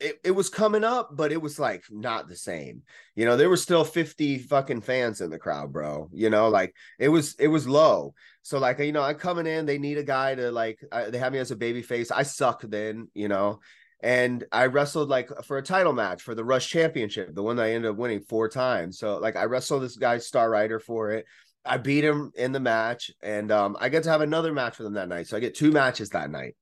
it, 0.00 0.20
it 0.24 0.30
was 0.30 0.48
coming 0.48 0.84
up, 0.84 1.10
but 1.12 1.32
it 1.32 1.40
was 1.40 1.58
like 1.58 1.84
not 1.90 2.28
the 2.28 2.36
same. 2.36 2.82
You 3.14 3.26
know, 3.26 3.36
there 3.36 3.48
were 3.50 3.56
still 3.56 3.84
50 3.84 4.38
fucking 4.38 4.80
fans 4.80 5.20
in 5.20 5.30
the 5.30 5.38
crowd, 5.38 5.72
bro. 5.72 6.08
You 6.12 6.30
know, 6.30 6.48
like 6.48 6.74
it 6.98 7.08
was 7.08 7.34
it 7.38 7.48
was 7.48 7.68
low. 7.68 8.14
So 8.42 8.58
like, 8.58 8.78
you 8.78 8.92
know, 8.92 9.02
I'm 9.02 9.16
coming 9.16 9.46
in, 9.46 9.66
they 9.66 9.78
need 9.78 9.98
a 9.98 10.02
guy 10.02 10.34
to 10.34 10.50
like 10.50 10.78
I, 10.90 11.10
they 11.10 11.18
have 11.18 11.32
me 11.32 11.38
as 11.38 11.50
a 11.50 11.56
baby 11.56 11.82
face. 11.82 12.10
I 12.10 12.22
suck 12.22 12.62
then, 12.62 13.08
you 13.14 13.28
know. 13.28 13.60
And 14.00 14.44
I 14.52 14.66
wrestled 14.66 15.08
like 15.08 15.30
for 15.44 15.56
a 15.56 15.62
title 15.62 15.94
match 15.94 16.22
for 16.22 16.34
the 16.34 16.44
Rush 16.44 16.68
Championship, 16.68 17.34
the 17.34 17.42
one 17.42 17.56
that 17.56 17.64
I 17.64 17.72
ended 17.72 17.90
up 17.90 17.96
winning 17.96 18.20
four 18.20 18.48
times. 18.48 18.98
So 18.98 19.16
like 19.18 19.36
I 19.36 19.44
wrestled 19.44 19.82
this 19.82 19.96
guy 19.96 20.18
Star 20.18 20.50
Rider 20.50 20.78
for 20.78 21.10
it. 21.12 21.24
I 21.66 21.78
beat 21.78 22.04
him 22.04 22.32
in 22.34 22.52
the 22.52 22.60
match, 22.60 23.10
and 23.22 23.50
um, 23.52 23.76
I 23.80 23.88
get 23.88 24.04
to 24.04 24.10
have 24.10 24.20
another 24.20 24.52
match 24.52 24.78
with 24.78 24.86
him 24.86 24.94
that 24.94 25.08
night. 25.08 25.26
So 25.26 25.36
I 25.36 25.40
get 25.40 25.54
two 25.54 25.70
matches 25.70 26.10
that 26.10 26.30
night 26.30 26.54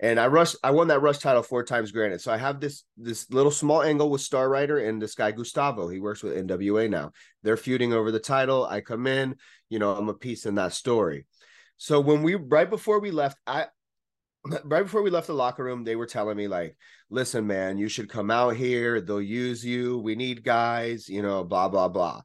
and 0.00 0.18
I 0.18 0.26
rushed. 0.26 0.56
I 0.62 0.70
won 0.70 0.88
that 0.88 1.00
rush 1.00 1.18
title 1.18 1.42
four 1.42 1.62
times 1.62 1.92
granted. 1.92 2.20
So 2.20 2.32
I 2.32 2.36
have 2.36 2.60
this 2.60 2.84
this 2.96 3.30
little 3.30 3.50
small 3.50 3.82
angle 3.82 4.10
with 4.10 4.20
Star 4.20 4.48
Rider 4.48 4.78
and 4.78 5.00
this 5.00 5.14
guy 5.14 5.32
Gustavo. 5.32 5.88
He 5.88 6.00
works 6.00 6.22
with 6.22 6.36
NWA 6.36 6.90
now. 6.90 7.12
They're 7.42 7.56
feuding 7.56 7.92
over 7.92 8.10
the 8.10 8.20
title. 8.20 8.66
I 8.66 8.80
come 8.80 9.06
in, 9.06 9.36
you 9.68 9.78
know, 9.78 9.94
I'm 9.94 10.08
a 10.08 10.14
piece 10.14 10.46
in 10.46 10.56
that 10.56 10.72
story. 10.72 11.26
So 11.76 12.00
when 12.00 12.22
we 12.22 12.34
right 12.34 12.68
before 12.68 13.00
we 13.00 13.12
left, 13.12 13.38
I 13.46 13.66
right 14.64 14.82
before 14.82 15.02
we 15.02 15.10
left 15.10 15.28
the 15.28 15.32
locker 15.34 15.64
room, 15.64 15.84
they 15.84 15.96
were 15.96 16.06
telling 16.06 16.36
me 16.36 16.48
like, 16.48 16.76
"Listen, 17.08 17.46
man, 17.46 17.78
you 17.78 17.88
should 17.88 18.08
come 18.08 18.30
out 18.30 18.56
here. 18.56 19.00
They'll 19.00 19.22
use 19.22 19.64
you. 19.64 19.98
We 19.98 20.16
need 20.16 20.44
guys. 20.44 21.08
You 21.08 21.22
know, 21.22 21.44
blah 21.44 21.68
blah 21.68 21.88
blah." 21.88 22.22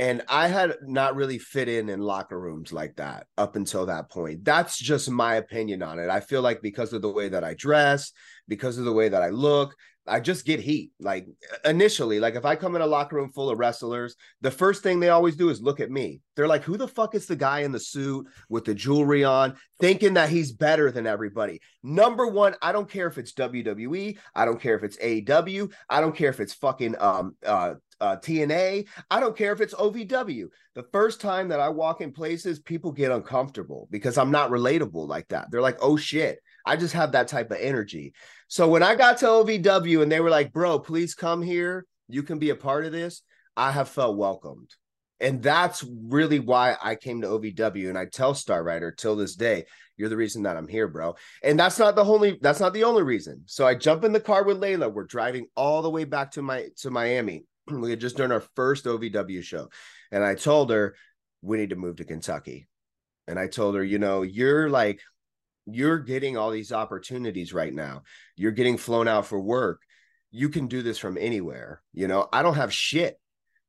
And 0.00 0.22
I 0.30 0.48
had 0.48 0.76
not 0.80 1.14
really 1.14 1.38
fit 1.38 1.68
in 1.68 1.90
in 1.90 2.00
locker 2.00 2.40
rooms 2.40 2.72
like 2.72 2.96
that 2.96 3.26
up 3.36 3.54
until 3.54 3.84
that 3.84 4.08
point. 4.10 4.46
That's 4.46 4.78
just 4.78 5.10
my 5.10 5.34
opinion 5.34 5.82
on 5.82 5.98
it. 5.98 6.08
I 6.08 6.20
feel 6.20 6.40
like 6.40 6.62
because 6.62 6.94
of 6.94 7.02
the 7.02 7.10
way 7.10 7.28
that 7.28 7.44
I 7.44 7.52
dress, 7.52 8.10
because 8.48 8.78
of 8.78 8.86
the 8.86 8.94
way 8.94 9.10
that 9.10 9.22
I 9.22 9.28
look, 9.28 9.76
I 10.10 10.20
just 10.20 10.44
get 10.44 10.60
heat. 10.60 10.90
Like 11.00 11.26
initially, 11.64 12.20
like 12.20 12.34
if 12.34 12.44
I 12.44 12.56
come 12.56 12.76
in 12.76 12.82
a 12.82 12.86
locker 12.86 13.16
room 13.16 13.30
full 13.30 13.48
of 13.48 13.58
wrestlers, 13.58 14.16
the 14.40 14.50
first 14.50 14.82
thing 14.82 15.00
they 15.00 15.08
always 15.08 15.36
do 15.36 15.48
is 15.48 15.62
look 15.62 15.80
at 15.80 15.90
me. 15.90 16.20
They're 16.36 16.48
like, 16.48 16.62
who 16.62 16.76
the 16.76 16.88
fuck 16.88 17.14
is 17.14 17.26
the 17.26 17.36
guy 17.36 17.60
in 17.60 17.72
the 17.72 17.80
suit 17.80 18.26
with 18.48 18.64
the 18.64 18.74
jewelry 18.74 19.24
on, 19.24 19.56
thinking 19.78 20.14
that 20.14 20.28
he's 20.28 20.52
better 20.52 20.90
than 20.90 21.06
everybody? 21.06 21.60
Number 21.82 22.26
one, 22.26 22.54
I 22.60 22.72
don't 22.72 22.90
care 22.90 23.06
if 23.06 23.18
it's 23.18 23.32
WWE, 23.32 24.18
I 24.34 24.44
don't 24.44 24.60
care 24.60 24.76
if 24.76 24.82
it's 24.82 24.96
AEW, 24.98 25.72
I 25.88 26.00
don't 26.00 26.16
care 26.16 26.30
if 26.30 26.40
it's 26.40 26.54
fucking 26.54 26.96
um 27.00 27.36
uh 27.46 27.74
uh, 28.00 28.16
TNA. 28.16 28.88
I 29.10 29.20
don't 29.20 29.36
care 29.36 29.52
if 29.52 29.60
it's 29.60 29.74
OVW. 29.74 30.46
The 30.74 30.82
first 30.92 31.20
time 31.20 31.48
that 31.48 31.60
I 31.60 31.68
walk 31.68 32.00
in 32.00 32.12
places, 32.12 32.58
people 32.58 32.92
get 32.92 33.12
uncomfortable 33.12 33.88
because 33.90 34.16
I'm 34.16 34.30
not 34.30 34.50
relatable 34.50 35.06
like 35.06 35.28
that. 35.28 35.50
They're 35.50 35.60
like, 35.60 35.78
oh 35.80 35.96
shit. 35.96 36.38
I 36.66 36.76
just 36.76 36.94
have 36.94 37.12
that 37.12 37.28
type 37.28 37.50
of 37.50 37.58
energy. 37.60 38.14
So 38.48 38.68
when 38.68 38.82
I 38.82 38.94
got 38.94 39.18
to 39.18 39.26
OVW 39.26 40.02
and 40.02 40.10
they 40.10 40.20
were 40.20 40.30
like, 40.30 40.52
bro, 40.52 40.78
please 40.78 41.14
come 41.14 41.42
here. 41.42 41.86
You 42.08 42.22
can 42.22 42.38
be 42.38 42.50
a 42.50 42.56
part 42.56 42.84
of 42.84 42.92
this. 42.92 43.22
I 43.56 43.70
have 43.70 43.88
felt 43.88 44.16
welcomed. 44.16 44.70
And 45.20 45.42
that's 45.42 45.84
really 45.84 46.38
why 46.38 46.76
I 46.82 46.94
came 46.94 47.20
to 47.20 47.28
OVW. 47.28 47.88
And 47.88 47.98
I 47.98 48.06
tell 48.06 48.34
Star 48.34 48.62
Rider 48.62 48.90
till 48.90 49.16
this 49.16 49.36
day, 49.36 49.66
you're 49.96 50.08
the 50.08 50.16
reason 50.16 50.44
that 50.44 50.56
I'm 50.56 50.66
here, 50.66 50.88
bro. 50.88 51.14
And 51.42 51.60
that's 51.60 51.78
not 51.78 51.94
the 51.94 52.04
only 52.04 52.38
that's 52.40 52.60
not 52.60 52.72
the 52.72 52.84
only 52.84 53.02
reason. 53.02 53.42
So 53.44 53.66
I 53.66 53.74
jump 53.74 54.02
in 54.02 54.12
the 54.12 54.20
car 54.20 54.44
with 54.44 54.58
Layla. 54.58 54.90
We're 54.90 55.04
driving 55.04 55.46
all 55.54 55.82
the 55.82 55.90
way 55.90 56.04
back 56.04 56.30
to 56.32 56.42
my 56.42 56.68
to 56.78 56.90
Miami. 56.90 57.44
we 57.70 57.90
had 57.90 58.00
just 58.00 58.16
done 58.16 58.32
our 58.32 58.42
first 58.56 58.86
OVW 58.86 59.42
show. 59.42 59.68
And 60.10 60.24
I 60.24 60.34
told 60.34 60.70
her, 60.70 60.96
we 61.42 61.58
need 61.58 61.70
to 61.70 61.76
move 61.76 61.96
to 61.96 62.04
Kentucky. 62.04 62.66
And 63.28 63.38
I 63.38 63.46
told 63.46 63.74
her, 63.74 63.84
you 63.84 63.98
know, 63.98 64.22
you're 64.22 64.70
like, 64.70 65.00
you're 65.66 65.98
getting 65.98 66.36
all 66.36 66.50
these 66.50 66.72
opportunities 66.72 67.52
right 67.52 67.72
now. 67.72 68.02
You're 68.36 68.52
getting 68.52 68.76
flown 68.76 69.08
out 69.08 69.26
for 69.26 69.40
work. 69.40 69.82
You 70.30 70.48
can 70.48 70.66
do 70.66 70.82
this 70.82 70.98
from 70.98 71.18
anywhere. 71.18 71.82
You 71.92 72.08
know, 72.08 72.28
I 72.32 72.42
don't 72.42 72.54
have 72.54 72.72
shit. 72.72 73.18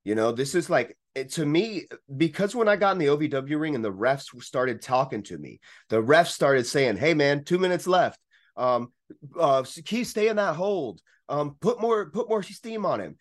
You 0.03 0.15
know, 0.15 0.31
this 0.31 0.55
is 0.55 0.69
like, 0.69 0.97
it, 1.13 1.31
to 1.33 1.45
me, 1.45 1.85
because 2.15 2.55
when 2.55 2.67
I 2.67 2.75
got 2.75 2.93
in 2.93 2.97
the 2.97 3.07
OVW 3.07 3.59
ring 3.59 3.75
and 3.75 3.83
the 3.83 3.91
refs 3.91 4.41
started 4.43 4.81
talking 4.81 5.23
to 5.23 5.37
me, 5.37 5.59
the 5.89 6.01
refs 6.01 6.29
started 6.29 6.65
saying, 6.65 6.97
hey, 6.97 7.13
man, 7.13 7.43
two 7.43 7.59
minutes 7.59 7.87
left. 7.87 8.19
Um, 8.55 8.93
uh, 9.37 9.63
Keith, 9.85 10.07
stay 10.07 10.29
in 10.29 10.37
that 10.37 10.55
hold. 10.55 11.01
Um, 11.27 11.57
put 11.59 11.81
more, 11.81 12.09
put 12.09 12.29
more 12.29 12.43
steam 12.43 12.85
on 12.85 12.99
him 12.99 13.17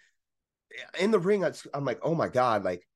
in 0.99 1.11
the 1.11 1.19
ring, 1.19 1.45
I'm 1.45 1.85
like, 1.85 2.01
oh 2.03 2.15
my 2.15 2.29
god, 2.29 2.65
like 2.65 2.87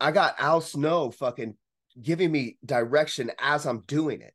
I 0.00 0.10
got 0.10 0.36
Al 0.38 0.60
Snow 0.60 1.10
fucking 1.10 1.54
giving 2.00 2.30
me 2.30 2.58
direction 2.64 3.30
as 3.38 3.66
I'm 3.66 3.80
doing 3.86 4.20
it. 4.20 4.34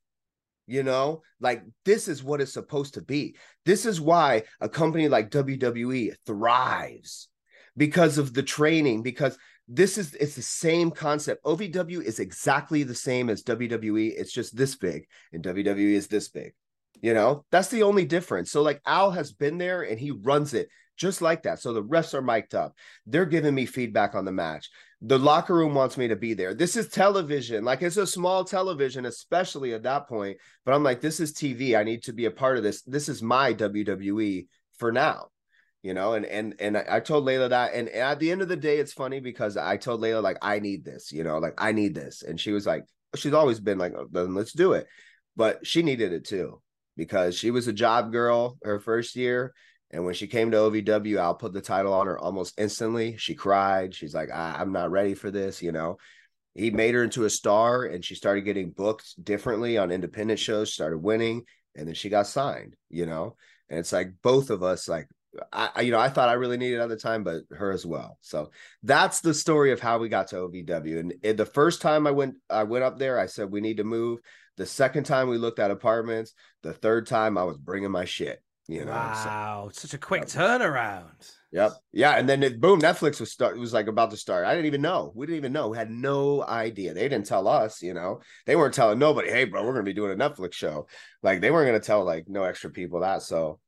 You 0.67 0.83
know, 0.83 1.23
like 1.39 1.63
this 1.85 2.07
is 2.07 2.23
what 2.23 2.41
it's 2.41 2.53
supposed 2.53 2.93
to 2.93 3.01
be. 3.01 3.35
This 3.65 3.85
is 3.85 3.99
why 3.99 4.43
a 4.61 4.69
company 4.69 5.09
like 5.09 5.31
WWE 5.31 6.13
thrives 6.25 7.27
because 7.75 8.17
of 8.17 8.33
the 8.33 8.43
training, 8.43 9.01
because 9.01 9.37
this 9.67 9.97
is 9.97 10.13
it's 10.15 10.35
the 10.35 10.41
same 10.41 10.91
concept. 10.91 11.43
OVW 11.45 12.01
is 12.01 12.19
exactly 12.19 12.83
the 12.83 12.95
same 12.95 13.29
as 13.29 13.43
WWE. 13.43 14.13
It's 14.15 14.33
just 14.33 14.55
this 14.55 14.75
big, 14.75 15.07
and 15.33 15.43
WWE 15.43 15.93
is 15.93 16.07
this 16.07 16.29
big. 16.29 16.53
You 17.01 17.13
know, 17.13 17.45
that's 17.51 17.69
the 17.69 17.83
only 17.83 18.05
difference. 18.05 18.51
So, 18.51 18.61
like, 18.61 18.79
Al 18.85 19.11
has 19.11 19.31
been 19.31 19.57
there 19.57 19.81
and 19.81 19.99
he 19.99 20.11
runs 20.11 20.53
it 20.53 20.69
just 20.97 21.21
like 21.21 21.43
that. 21.43 21.59
So 21.59 21.73
the 21.73 21.83
refs 21.83 22.13
are 22.13 22.21
mic'd 22.21 22.53
up. 22.53 22.75
They're 23.07 23.25
giving 23.25 23.55
me 23.55 23.65
feedback 23.65 24.13
on 24.13 24.23
the 24.23 24.31
match. 24.31 24.69
The 25.03 25.17
locker 25.17 25.55
room 25.55 25.73
wants 25.73 25.97
me 25.97 26.07
to 26.09 26.15
be 26.15 26.33
there. 26.35 26.53
This 26.53 26.75
is 26.75 26.87
television. 26.87 27.63
Like 27.65 27.81
it's 27.81 27.97
a 27.97 28.05
small 28.05 28.43
television, 28.43 29.05
especially 29.05 29.73
at 29.73 29.83
that 29.83 30.07
point. 30.07 30.37
But 30.63 30.75
I'm 30.75 30.83
like, 30.83 31.01
this 31.01 31.19
is 31.19 31.33
TV. 31.33 31.77
I 31.77 31.83
need 31.83 32.03
to 32.03 32.13
be 32.13 32.25
a 32.25 32.31
part 32.31 32.57
of 32.57 32.63
this. 32.63 32.83
This 32.83 33.09
is 33.09 33.21
my 33.21 33.53
WWE 33.53 34.47
for 34.77 34.91
now. 34.91 35.27
You 35.81 35.95
know, 35.95 36.13
and 36.13 36.25
and 36.25 36.53
and 36.59 36.77
I 36.77 36.99
told 36.99 37.25
Layla 37.25 37.49
that, 37.49 37.73
and 37.73 37.89
at 37.89 38.19
the 38.19 38.31
end 38.31 38.43
of 38.43 38.47
the 38.47 38.55
day, 38.55 38.77
it's 38.77 38.93
funny 38.93 39.19
because 39.19 39.57
I 39.57 39.77
told 39.77 40.01
Layla 40.01 40.21
like 40.21 40.37
I 40.39 40.59
need 40.59 40.85
this, 40.85 41.11
you 41.11 41.23
know, 41.23 41.39
like 41.39 41.55
I 41.57 41.71
need 41.71 41.95
this, 41.95 42.21
and 42.21 42.39
she 42.39 42.51
was 42.51 42.67
like, 42.67 42.83
she's 43.15 43.33
always 43.33 43.59
been 43.59 43.79
like, 43.79 43.93
oh, 43.97 44.05
then 44.11 44.35
let's 44.35 44.53
do 44.53 44.73
it, 44.73 44.85
but 45.35 45.65
she 45.65 45.81
needed 45.81 46.13
it 46.13 46.27
too 46.27 46.61
because 46.95 47.35
she 47.35 47.49
was 47.49 47.67
a 47.67 47.73
job 47.73 48.11
girl 48.11 48.59
her 48.63 48.79
first 48.79 49.15
year 49.15 49.53
and 49.91 50.05
when 50.05 50.13
she 50.13 50.27
came 50.27 50.51
to 50.51 50.57
OVW, 50.57 51.19
I'll 51.19 51.35
put 51.35 51.53
the 51.53 51.61
title 51.61 51.93
on 51.93 52.07
her 52.07 52.17
almost 52.17 52.59
instantly. 52.59 53.17
She 53.17 53.35
cried. 53.35 53.93
She's 53.93 54.13
like, 54.13 54.29
I'm 54.33 54.71
not 54.71 54.89
ready 54.89 55.13
for 55.13 55.29
this, 55.29 55.61
you 55.61 55.71
know. 55.71 55.97
He 56.55 56.71
made 56.71 56.95
her 56.95 57.03
into 57.03 57.25
a 57.25 57.29
star 57.29 57.83
and 57.83 58.03
she 58.03 58.15
started 58.15 58.41
getting 58.41 58.71
booked 58.71 59.23
differently 59.23 59.77
on 59.77 59.91
independent 59.91 60.39
shows, 60.39 60.73
started 60.73 60.97
winning, 60.97 61.43
and 61.75 61.87
then 61.87 61.95
she 61.95 62.09
got 62.09 62.27
signed, 62.27 62.75
you 62.89 63.05
know. 63.05 63.35
And 63.69 63.79
it's 63.79 63.91
like 63.91 64.13
both 64.21 64.49
of 64.49 64.63
us, 64.63 64.87
like, 64.87 65.07
I, 65.53 65.81
you 65.81 65.91
know, 65.91 65.99
I 65.99 66.09
thought 66.09 66.27
I 66.27 66.33
really 66.33 66.57
needed 66.57 66.81
at 66.81 66.89
the 66.89 66.97
time, 66.97 67.23
but 67.23 67.43
her 67.51 67.71
as 67.71 67.85
well. 67.85 68.17
So 68.19 68.51
that's 68.83 69.21
the 69.21 69.33
story 69.33 69.71
of 69.71 69.79
how 69.79 69.97
we 69.97 70.09
got 70.09 70.27
to 70.29 70.35
OVW. 70.37 71.13
And 71.23 71.37
the 71.37 71.45
first 71.45 71.81
time 71.81 72.05
I 72.05 72.11
went, 72.11 72.35
I 72.49 72.63
went 72.63 72.83
up 72.83 72.97
there. 72.99 73.17
I 73.17 73.27
said 73.27 73.49
we 73.49 73.61
need 73.61 73.77
to 73.77 73.85
move. 73.85 74.19
The 74.57 74.65
second 74.65 75.05
time 75.05 75.29
we 75.29 75.37
looked 75.37 75.59
at 75.59 75.71
apartments. 75.71 76.33
The 76.63 76.73
third 76.73 77.07
time 77.07 77.37
I 77.37 77.43
was 77.43 77.57
bringing 77.57 77.91
my 77.91 78.03
shit. 78.03 78.41
You 78.71 78.85
know, 78.85 78.91
wow, 78.91 79.69
so, 79.73 79.81
such 79.81 79.93
a 79.93 79.97
quick 79.97 80.23
turnaround. 80.23 81.29
Yep. 81.51 81.73
Yeah, 81.91 82.11
and 82.11 82.29
then 82.29 82.41
it, 82.41 82.61
boom, 82.61 82.79
Netflix 82.79 83.19
was 83.19 83.29
start 83.29 83.57
It 83.57 83.59
was 83.59 83.73
like 83.73 83.87
about 83.87 84.11
to 84.11 84.17
start. 84.17 84.45
I 84.45 84.51
didn't 84.51 84.67
even 84.67 84.81
know. 84.81 85.11
We 85.13 85.25
didn't 85.25 85.39
even 85.39 85.51
know. 85.51 85.67
We 85.67 85.77
had 85.77 85.91
no 85.91 86.45
idea. 86.47 86.93
They 86.93 87.09
didn't 87.09 87.25
tell 87.25 87.49
us. 87.49 87.81
You 87.81 87.93
know, 87.93 88.21
they 88.45 88.55
weren't 88.55 88.73
telling 88.73 88.97
nobody. 88.97 89.29
Hey, 89.29 89.43
bro, 89.43 89.65
we're 89.65 89.73
gonna 89.73 89.83
be 89.83 89.91
doing 89.91 90.13
a 90.13 90.15
Netflix 90.15 90.53
show. 90.53 90.87
Like 91.21 91.41
they 91.41 91.51
weren't 91.51 91.67
gonna 91.67 91.81
tell 91.81 92.05
like 92.05 92.29
no 92.29 92.43
extra 92.43 92.69
people 92.69 93.01
that. 93.01 93.23
So 93.23 93.59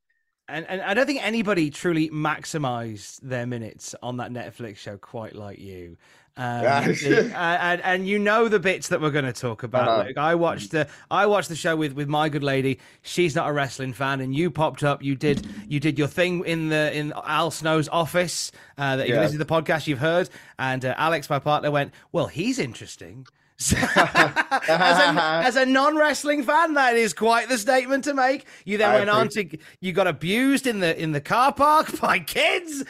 and 0.48 0.66
and 0.70 0.80
I 0.80 0.94
don't 0.94 1.04
think 1.04 1.22
anybody 1.22 1.68
truly 1.68 2.08
maximized 2.08 3.20
their 3.20 3.46
minutes 3.46 3.94
on 4.02 4.16
that 4.16 4.30
Netflix 4.30 4.78
show 4.78 4.96
quite 4.96 5.34
like 5.34 5.58
you. 5.58 5.98
Um, 6.36 6.64
and, 6.66 7.80
and 7.82 8.08
you 8.08 8.18
know 8.18 8.48
the 8.48 8.58
bits 8.58 8.88
that 8.88 9.00
we're 9.00 9.12
going 9.12 9.24
to 9.24 9.32
talk 9.32 9.62
about. 9.62 9.88
Uh-huh. 9.88 10.08
Luke. 10.08 10.18
I 10.18 10.34
watched 10.34 10.72
the 10.72 10.88
I 11.08 11.26
watched 11.26 11.48
the 11.48 11.54
show 11.54 11.76
with 11.76 11.92
with 11.92 12.08
my 12.08 12.28
good 12.28 12.42
lady. 12.42 12.80
She's 13.02 13.36
not 13.36 13.48
a 13.48 13.52
wrestling 13.52 13.92
fan, 13.92 14.20
and 14.20 14.34
you 14.34 14.50
popped 14.50 14.82
up. 14.82 15.02
You 15.02 15.14
did 15.14 15.46
you 15.68 15.78
did 15.78 15.96
your 15.96 16.08
thing 16.08 16.44
in 16.44 16.70
the 16.70 16.92
in 16.96 17.12
Al 17.24 17.52
Snow's 17.52 17.88
office. 17.88 18.50
Uh, 18.76 18.96
that 18.96 19.06
you 19.06 19.14
yeah. 19.14 19.20
listened 19.20 19.38
to 19.38 19.44
the 19.44 19.50
podcast 19.50 19.86
you've 19.86 20.00
heard, 20.00 20.28
and 20.58 20.84
uh, 20.84 20.94
Alex, 20.96 21.30
my 21.30 21.38
partner, 21.38 21.70
went. 21.70 21.92
Well, 22.10 22.26
he's 22.26 22.58
interesting. 22.58 23.26
as 23.72 23.72
a, 23.72 24.62
as 24.68 25.56
a 25.56 25.64
non 25.64 25.96
wrestling 25.96 26.42
fan, 26.42 26.74
that 26.74 26.96
is 26.96 27.12
quite 27.12 27.48
the 27.48 27.56
statement 27.56 28.04
to 28.04 28.12
make. 28.12 28.46
You 28.64 28.78
then 28.78 28.90
I 28.90 28.96
went 28.96 29.10
on 29.10 29.28
to 29.30 29.58
you 29.80 29.92
got 29.92 30.08
abused 30.08 30.66
in 30.66 30.80
the 30.80 31.00
in 31.00 31.12
the 31.12 31.20
car 31.20 31.52
park 31.52 32.00
by 32.00 32.18
kids. 32.18 32.84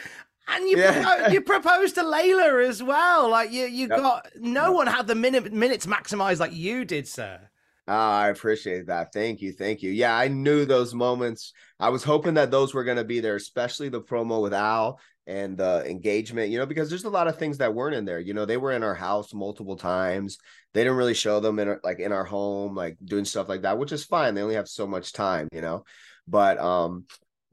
And 0.47 0.69
you 0.69 0.77
yeah. 0.77 1.03
proposed, 1.03 1.33
you 1.33 1.41
proposed 1.53 1.95
to 1.95 2.03
Layla 2.03 2.67
as 2.67 2.83
well. 2.83 3.29
Like 3.29 3.51
you, 3.51 3.65
you 3.65 3.87
yep. 3.87 3.99
got 3.99 4.27
no 4.35 4.65
yep. 4.65 4.73
one 4.73 4.87
had 4.87 5.07
the 5.07 5.15
minute 5.15 5.51
minutes 5.51 5.85
maximized 5.85 6.39
like 6.39 6.53
you 6.53 6.85
did, 6.85 7.07
sir. 7.07 7.49
Oh, 7.87 7.93
I 7.93 8.29
appreciate 8.29 8.87
that. 8.87 9.13
Thank 9.13 9.41
you. 9.41 9.51
Thank 9.51 9.83
you. 9.83 9.91
Yeah, 9.91 10.17
I 10.17 10.27
knew 10.27 10.65
those 10.65 10.95
moments. 10.95 11.53
I 11.79 11.89
was 11.89 12.03
hoping 12.03 12.33
that 12.35 12.49
those 12.49 12.73
were 12.73 12.83
going 12.83 12.97
to 12.97 13.03
be 13.03 13.19
there, 13.19 13.35
especially 13.35 13.89
the 13.89 14.01
promo 14.01 14.41
with 14.41 14.55
Al 14.55 14.99
and 15.27 15.55
the 15.55 15.87
engagement, 15.87 16.49
you 16.49 16.57
know, 16.57 16.65
because 16.65 16.89
there's 16.89 17.03
a 17.03 17.09
lot 17.09 17.27
of 17.27 17.37
things 17.37 17.59
that 17.59 17.73
weren't 17.73 17.95
in 17.95 18.05
there. 18.05 18.19
You 18.19 18.33
know, 18.33 18.45
they 18.45 18.57
were 18.57 18.71
in 18.71 18.83
our 18.83 18.95
house 18.95 19.33
multiple 19.33 19.75
times. 19.75 20.39
They 20.73 20.81
didn't 20.83 20.97
really 20.97 21.13
show 21.13 21.39
them 21.39 21.59
in 21.59 21.79
like 21.83 21.99
in 21.99 22.11
our 22.11 22.25
home, 22.25 22.75
like 22.75 22.97
doing 23.03 23.25
stuff 23.25 23.49
like 23.49 23.61
that, 23.63 23.77
which 23.77 23.91
is 23.91 24.03
fine. 24.03 24.33
They 24.33 24.41
only 24.41 24.55
have 24.55 24.67
so 24.67 24.87
much 24.87 25.13
time, 25.13 25.47
you 25.51 25.61
know. 25.61 25.83
But 26.27 26.57
um, 26.57 27.05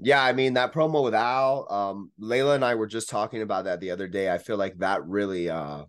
yeah, 0.02 0.22
I 0.22 0.32
mean 0.32 0.54
that 0.54 0.72
promo 0.72 1.02
with 1.04 1.14
Al, 1.14 1.66
um, 1.72 2.10
Layla 2.20 2.54
and 2.54 2.64
I 2.64 2.74
were 2.74 2.86
just 2.86 3.08
talking 3.08 3.42
about 3.42 3.64
that 3.64 3.80
the 3.80 3.90
other 3.90 4.08
day. 4.08 4.30
I 4.30 4.38
feel 4.38 4.56
like 4.56 4.78
that 4.78 5.06
really 5.06 5.48
uh 5.48 5.84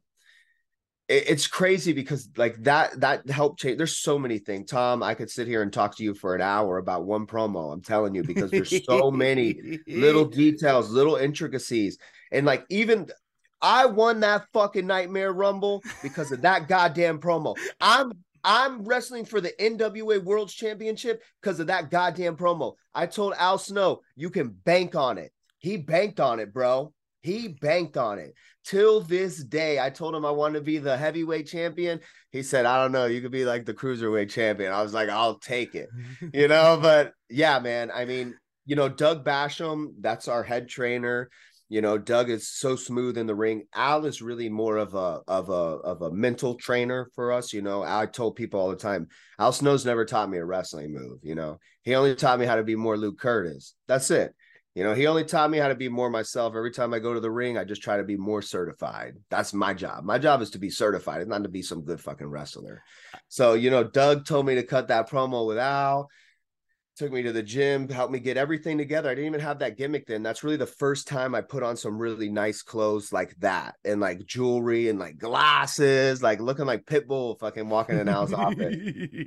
it, 1.08 1.30
it's 1.30 1.48
crazy 1.48 1.94
because 1.94 2.30
like 2.38 2.62
that 2.64 3.00
that 3.02 3.30
helped 3.30 3.60
change. 3.60 3.78
There's 3.78 3.98
so 3.98 4.18
many 4.18 4.40
things. 4.40 4.70
Tom, 4.70 5.04
I 5.04 5.14
could 5.14 5.30
sit 5.30 5.48
here 5.48 5.62
and 5.62 5.72
talk 5.72 5.98
to 5.98 6.04
you 6.04 6.14
for 6.14 6.36
an 6.36 6.42
hour 6.42 6.78
about 6.78 7.06
one 7.06 7.28
promo. 7.28 7.74
I'm 7.74 7.82
telling 7.82 8.16
you, 8.16 8.24
because 8.24 8.52
there's 8.52 8.86
so 8.86 9.12
many 9.12 9.80
little 9.88 10.26
details, 10.44 10.90
little 10.90 11.16
intricacies. 11.16 11.98
And 12.32 12.46
like 12.46 12.66
even 12.70 13.08
I 13.62 13.86
won 13.86 14.22
that 14.22 14.46
fucking 14.54 14.88
nightmare 14.88 15.32
rumble 15.32 15.82
because 16.02 16.32
of 16.32 16.42
that 16.42 16.68
goddamn 16.68 17.20
promo. 17.20 17.56
I'm 17.80 18.12
I'm 18.44 18.84
wrestling 18.84 19.26
for 19.26 19.40
the 19.40 19.54
NWA 19.60 20.24
World 20.24 20.50
Championship 20.50 21.24
because 21.42 21.60
of 21.60 21.68
that 21.68 21.90
goddamn 21.90 22.36
promo. 22.36 22.74
I 22.94 23.06
told 23.06 23.34
Al 23.38 23.58
Snow, 23.58 24.02
you 24.16 24.30
can 24.30 24.50
bank 24.50 24.96
on 24.96 25.18
it. 25.18 25.32
He 25.60 25.78
banked 25.78 26.20
on 26.20 26.40
it, 26.40 26.54
bro. 26.54 26.94
He 27.22 27.48
banked 27.48 27.96
on 27.96 28.20
it 28.20 28.34
till 28.66 29.00
this 29.00 29.42
day. 29.42 29.80
I 29.80 29.90
told 29.90 30.14
him 30.14 30.26
I 30.26 30.32
wanted 30.32 30.60
to 30.60 30.66
be 30.66 30.78
the 30.78 30.98
heavyweight 30.98 31.48
champion. 31.48 32.02
He 32.32 32.44
said, 32.44 32.66
I 32.66 32.82
don't 32.82 32.92
know, 32.92 33.06
you 33.06 33.22
could 33.22 33.32
be 33.32 33.46
like 33.46 33.66
the 33.66 33.74
cruiserweight 33.74 34.30
champion. 34.30 34.74
I 34.74 34.84
was 34.84 34.94
like, 34.94 35.08
I'll 35.08 35.40
take 35.40 35.74
it, 35.74 35.90
you 36.34 36.50
know. 36.50 36.78
But 36.82 37.14
yeah, 37.30 37.60
man, 37.60 37.92
I 37.94 38.04
mean, 38.04 38.36
you 38.66 38.76
know, 38.76 38.90
Doug 38.90 39.24
Basham, 39.26 39.94
that's 40.02 40.28
our 40.28 40.44
head 40.44 40.68
trainer. 40.68 41.30
You 41.74 41.82
know, 41.82 41.98
Doug 41.98 42.30
is 42.30 42.48
so 42.48 42.76
smooth 42.76 43.18
in 43.18 43.26
the 43.26 43.34
ring. 43.34 43.64
Al 43.74 44.06
is 44.06 44.22
really 44.22 44.48
more 44.48 44.78
of 44.78 44.94
a 44.94 45.22
of 45.28 45.50
a 45.50 45.54
of 45.54 46.04
a 46.04 46.12
mental 46.12 46.54
trainer 46.54 47.10
for 47.16 47.32
us. 47.32 47.52
You 47.52 47.64
know, 47.64 47.82
I 47.82 48.06
told 48.06 48.36
people 48.36 48.60
all 48.60 48.70
the 48.70 48.76
time, 48.76 49.08
Al 49.40 49.52
Snow's 49.52 49.84
never 49.84 50.06
taught 50.06 50.30
me 50.30 50.38
a 50.38 50.46
wrestling 50.46 50.94
move. 50.94 51.22
You 51.24 51.34
know, 51.34 51.58
he 51.82 51.96
only 51.96 52.14
taught 52.14 52.38
me 52.38 52.46
how 52.46 52.58
to 52.58 52.64
be 52.64 52.76
more 52.76 52.96
Luke 52.96 53.20
Kurtis. 53.20 53.72
That's 53.88 54.12
it. 54.12 54.36
You 54.76 54.84
know, 54.84 54.94
he 54.94 55.08
only 55.08 55.24
taught 55.24 55.50
me 55.50 55.58
how 55.58 55.68
to 55.68 55.74
be 55.74 55.90
more 55.90 56.12
myself. 56.12 56.54
Every 56.56 56.70
time 56.70 56.94
I 56.94 57.00
go 57.00 57.16
to 57.16 57.20
the 57.20 57.32
ring, 57.32 57.58
I 57.58 57.64
just 57.64 57.82
try 57.82 57.98
to 57.98 58.04
be 58.04 58.18
more 58.18 58.44
certified. 58.44 59.16
That's 59.32 59.52
my 59.52 59.74
job. 59.74 60.04
My 60.04 60.20
job 60.20 60.44
is 60.44 60.52
to 60.52 60.60
be 60.60 60.70
certified, 60.70 61.22
and 61.22 61.32
not 61.32 61.42
to 61.42 61.50
be 61.50 61.64
some 61.64 61.84
good 61.84 62.00
fucking 62.00 62.28
wrestler. 62.28 62.84
So, 63.30 63.56
you 63.56 63.72
know, 63.72 63.84
Doug 63.84 64.28
told 64.28 64.46
me 64.46 64.54
to 64.54 64.64
cut 64.64 64.90
that 64.90 65.10
promo 65.10 65.48
with 65.48 65.58
Al, 65.58 66.08
took 66.96 67.12
me 67.12 67.24
to 67.24 67.32
the 67.32 67.44
gym, 67.44 67.90
helped 67.90 68.12
me 68.12 68.20
get 68.20 68.38
everything 68.38 68.78
together. 68.78 69.10
I 69.10 69.16
didn't 69.16 69.28
even 69.28 69.40
have 69.40 69.60
that 69.60 69.78
gimmick 69.78 70.06
then. 70.06 70.24
That's 70.24 70.44
really 70.44 70.58
the 70.58 70.66
first 70.66 71.08
time 71.08 71.34
I 71.34 71.42
put 71.42 71.64
on 71.64 71.76
some 71.76 71.98
really 71.98 72.30
nice 72.30 72.62
clothes 72.62 73.12
like 73.12 73.36
that 73.40 73.76
and 73.84 74.00
like 74.00 74.26
jewelry 74.26 74.90
and 74.90 75.00
like 75.00 75.18
glasses, 75.18 76.22
like 76.22 76.40
looking 76.40 76.66
like 76.66 76.86
Pitbull 76.86 77.40
fucking 77.40 77.70
walking 77.70 77.98
in 77.98 78.10
Al's 78.10 78.34
office. 78.34 78.76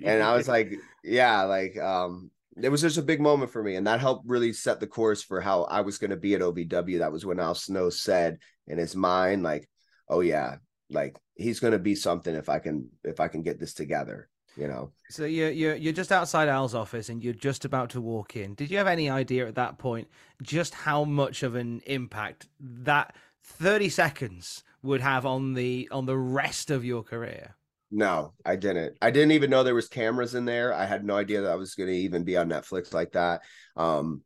And 0.05 0.23
I 0.23 0.37
was 0.37 0.49
like, 0.57 0.73
yeah, 1.03 1.43
like 1.43 1.77
um 1.79 2.31
it 2.63 2.71
was 2.71 2.81
just 2.81 2.97
a 2.97 3.03
big 3.03 3.21
moment 3.21 3.51
for 3.51 3.63
me 3.63 3.77
and 3.77 3.87
that 3.87 4.01
helped 4.01 4.27
really 4.27 4.53
set 4.53 4.81
the 4.81 4.87
course 4.87 5.23
for 5.23 5.41
how 5.41 5.65
i 5.65 5.81
was 5.81 5.99
going 5.99 6.11
to 6.11 6.17
be 6.17 6.35
at 6.35 6.41
ovw 6.41 6.99
that 6.99 7.13
was 7.13 7.27
when 7.27 7.39
al 7.39 7.55
snow 7.55 7.91
said 7.91 8.39
in 8.67 8.79
his 8.79 8.97
mind 8.97 9.43
like 9.43 9.69
oh 10.09 10.21
yeah 10.21 10.57
like 10.91 11.17
he's 11.35 11.61
going 11.61 11.73
to 11.73 11.79
be 11.79 11.95
something 11.95 12.35
if 12.35 12.49
i 12.49 12.59
can 12.59 12.89
if 13.05 13.21
i 13.21 13.29
can 13.29 13.43
get 13.43 13.61
this 13.61 13.75
together 13.75 14.29
you 14.57 14.67
know 14.67 14.91
so 15.09 15.25
you're, 15.25 15.51
you're 15.51 15.77
you're 15.77 15.93
just 15.93 16.13
outside 16.13 16.49
al's 16.49 16.75
office 16.75 17.09
and 17.09 17.23
you're 17.23 17.33
just 17.33 17.65
about 17.65 17.91
to 17.91 18.01
walk 18.01 18.37
in 18.37 18.55
did 18.55 18.71
you 18.71 18.79
have 18.79 18.87
any 18.87 19.09
idea 19.09 19.47
at 19.47 19.55
that 19.55 19.79
point 19.79 20.09
just 20.43 20.75
how 20.75 21.05
much 21.05 21.43
of 21.43 21.55
an 21.55 21.81
impact 21.87 22.49
that 22.61 23.15
30 23.43 23.89
seconds 23.89 24.65
would 24.83 25.01
have 25.01 25.27
on 25.27 25.55
the 25.55 25.89
on 25.93 26.07
the 26.07 26.17
rest 26.17 26.71
of 26.71 26.85
your 26.85 27.03
career 27.03 27.55
no, 27.91 28.33
I 28.45 28.57
didn't. 28.57 28.99
I 29.01 29.11
didn't 29.11 29.31
even 29.31 29.49
know 29.49 29.63
there 29.63 29.75
was 29.75 29.89
cameras 29.89 30.35
in 30.35 30.45
there. 30.45 30.73
I 30.73 30.87
had 30.87 31.05
no 31.05 31.17
idea 31.17 31.43
that 31.43 31.53
I 31.53 31.55
was 31.55 31.77
going 31.77 31.89
to 31.89 31.95
even 31.95 32.25
be 32.25 32.37
on 32.37 32.49
Netflix 32.49 32.93
like 32.93 33.13
that. 33.13 33.43
Um, 33.77 34.23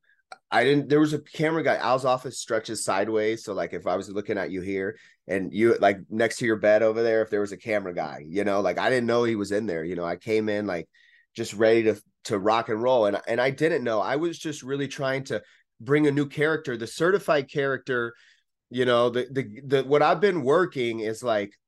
I 0.50 0.64
didn't. 0.64 0.88
There 0.88 1.00
was 1.00 1.12
a 1.12 1.20
camera 1.20 1.62
guy. 1.62 1.76
Al's 1.76 2.04
office 2.04 2.38
stretches 2.38 2.84
sideways, 2.84 3.44
so 3.44 3.52
like 3.52 3.72
if 3.72 3.86
I 3.86 3.96
was 3.96 4.08
looking 4.08 4.38
at 4.38 4.50
you 4.50 4.60
here 4.60 4.98
and 5.28 5.52
you 5.52 5.76
like 5.78 5.98
next 6.10 6.38
to 6.38 6.46
your 6.46 6.56
bed 6.56 6.82
over 6.82 7.02
there, 7.02 7.22
if 7.22 7.30
there 7.30 7.40
was 7.40 7.52
a 7.52 7.56
camera 7.56 7.94
guy, 7.94 8.24
you 8.26 8.42
know, 8.42 8.60
like 8.60 8.78
I 8.78 8.90
didn't 8.90 9.06
know 9.06 9.24
he 9.24 9.36
was 9.36 9.52
in 9.52 9.66
there. 9.66 9.84
You 9.84 9.94
know, 9.94 10.04
I 10.04 10.16
came 10.16 10.48
in 10.48 10.66
like 10.66 10.88
just 11.36 11.54
ready 11.54 11.84
to 11.84 12.02
to 12.24 12.38
rock 12.38 12.68
and 12.68 12.82
roll, 12.82 13.06
and 13.06 13.20
and 13.28 13.40
I 13.40 13.50
didn't 13.50 13.84
know. 13.84 14.00
I 14.00 14.16
was 14.16 14.38
just 14.38 14.62
really 14.62 14.88
trying 14.88 15.24
to 15.24 15.42
bring 15.80 16.06
a 16.06 16.12
new 16.12 16.26
character, 16.26 16.76
the 16.76 16.86
certified 16.86 17.50
character. 17.50 18.14
You 18.70 18.84
know, 18.84 19.10
the 19.10 19.26
the 19.30 19.60
the 19.64 19.84
what 19.84 20.02
I've 20.02 20.20
been 20.20 20.42
working 20.42 21.00
is 21.00 21.22
like. 21.22 21.52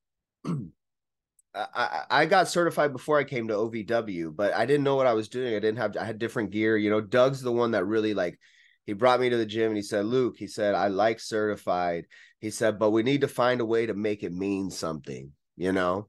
I, 1.54 2.04
I 2.10 2.24
got 2.24 2.48
certified 2.48 2.92
before 2.92 3.18
I 3.18 3.24
came 3.24 3.48
to 3.48 3.54
OVW, 3.54 4.34
but 4.34 4.54
I 4.54 4.64
didn't 4.64 4.84
know 4.84 4.96
what 4.96 5.06
I 5.06 5.12
was 5.12 5.28
doing. 5.28 5.54
I 5.54 5.58
didn't 5.58 5.76
have 5.76 5.94
I 5.98 6.04
had 6.06 6.18
different 6.18 6.50
gear. 6.50 6.78
You 6.78 6.88
know, 6.88 7.02
Doug's 7.02 7.42
the 7.42 7.52
one 7.52 7.72
that 7.72 7.84
really 7.84 8.14
like 8.14 8.38
he 8.84 8.92
brought 8.92 9.20
me 9.20 9.30
to 9.30 9.36
the 9.36 9.46
gym 9.46 9.68
and 9.68 9.76
he 9.76 9.82
said, 9.82 10.04
Luke, 10.04 10.36
he 10.36 10.46
said, 10.46 10.74
I 10.74 10.88
like 10.88 11.20
certified. 11.20 12.06
He 12.40 12.50
said, 12.50 12.78
but 12.78 12.90
we 12.90 13.02
need 13.02 13.20
to 13.20 13.28
find 13.28 13.60
a 13.60 13.66
way 13.66 13.86
to 13.86 13.94
make 13.94 14.22
it 14.22 14.32
mean 14.32 14.70
something, 14.70 15.32
you 15.56 15.72
know? 15.72 16.08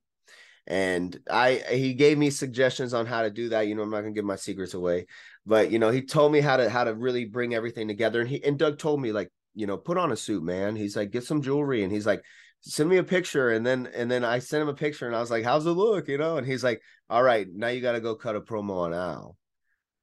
And 0.65 1.19
I 1.29 1.61
he 1.71 1.93
gave 1.93 2.17
me 2.17 2.29
suggestions 2.29 2.93
on 2.93 3.05
how 3.05 3.23
to 3.23 3.29
do 3.29 3.49
that. 3.49 3.67
You 3.67 3.75
know, 3.75 3.83
I'm 3.83 3.89
not 3.89 4.01
gonna 4.01 4.13
give 4.13 4.23
my 4.23 4.37
secrets 4.37 4.73
away, 4.73 5.07
but 5.45 5.71
you 5.71 5.77
know, 5.77 5.89
he 5.89 6.01
told 6.01 6.31
me 6.31 6.39
how 6.39 6.55
to 6.55 6.69
how 6.69 6.85
to 6.85 6.93
really 6.95 7.25
bring 7.25 7.53
everything 7.53 7.87
together. 7.87 8.21
And 8.21 8.29
he 8.29 8.41
and 8.43 8.57
Doug 8.57 8.79
told 8.79 9.01
me, 9.01 9.11
like, 9.11 9.29
you 9.53 9.67
know, 9.67 9.75
put 9.75 9.97
on 9.97 10.13
a 10.13 10.15
suit, 10.15 10.41
man. 10.41 10.77
He's 10.77 10.95
like, 10.95 11.11
get 11.11 11.25
some 11.25 11.41
jewelry. 11.41 11.83
And 11.83 11.91
he's 11.91 12.05
like, 12.05 12.23
send 12.61 12.89
me 12.89 12.95
a 12.97 13.03
picture 13.03 13.49
and 13.49 13.65
then 13.65 13.89
and 13.93 14.09
then 14.09 14.23
I 14.23 14.39
sent 14.39 14.61
him 14.61 14.69
a 14.69 14.73
picture 14.73 15.05
and 15.05 15.15
I 15.15 15.19
was 15.19 15.29
like, 15.29 15.43
how's 15.43 15.65
it 15.65 15.71
look? 15.71 16.07
You 16.07 16.17
know, 16.17 16.37
and 16.37 16.47
he's 16.47 16.63
like, 16.63 16.81
all 17.09 17.21
right, 17.23 17.45
now 17.53 17.67
you 17.67 17.81
got 17.81 17.93
to 17.93 17.99
go 17.99 18.15
cut 18.15 18.37
a 18.37 18.41
promo 18.41 18.83
on 18.83 18.93
Al. 18.93 19.35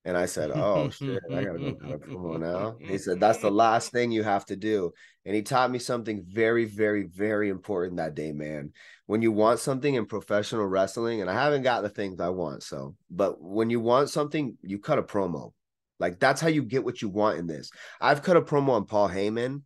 And 0.04 0.16
I 0.16 0.26
said, 0.26 0.50
Oh 0.54 0.88
shit, 0.88 1.22
I 1.30 1.44
gotta 1.44 1.58
go 1.58 1.74
cut 1.74 1.92
a 1.92 1.98
promo 1.98 2.40
now. 2.40 2.76
He 2.80 2.96
said, 2.98 3.20
That's 3.20 3.38
the 3.38 3.50
last 3.50 3.92
thing 3.92 4.10
you 4.10 4.22
have 4.22 4.46
to 4.46 4.56
do. 4.56 4.92
And 5.26 5.34
he 5.34 5.42
taught 5.42 5.70
me 5.70 5.78
something 5.78 6.24
very, 6.26 6.64
very, 6.64 7.04
very 7.04 7.50
important 7.50 7.98
that 7.98 8.14
day, 8.14 8.32
man. 8.32 8.72
When 9.06 9.20
you 9.20 9.32
want 9.32 9.60
something 9.60 9.94
in 9.94 10.06
professional 10.06 10.66
wrestling, 10.66 11.20
and 11.20 11.28
I 11.28 11.34
haven't 11.34 11.62
got 11.62 11.82
the 11.82 11.90
things 11.90 12.20
I 12.20 12.30
want, 12.30 12.62
so 12.62 12.96
but 13.10 13.40
when 13.40 13.68
you 13.68 13.80
want 13.80 14.08
something, 14.08 14.56
you 14.62 14.78
cut 14.78 14.98
a 14.98 15.02
promo. 15.02 15.52
Like 15.98 16.18
that's 16.18 16.40
how 16.40 16.48
you 16.48 16.62
get 16.62 16.84
what 16.84 17.02
you 17.02 17.10
want 17.10 17.38
in 17.38 17.46
this. 17.46 17.70
I've 18.00 18.22
cut 18.22 18.38
a 18.38 18.42
promo 18.42 18.70
on 18.70 18.86
Paul 18.86 19.08
Heyman 19.08 19.62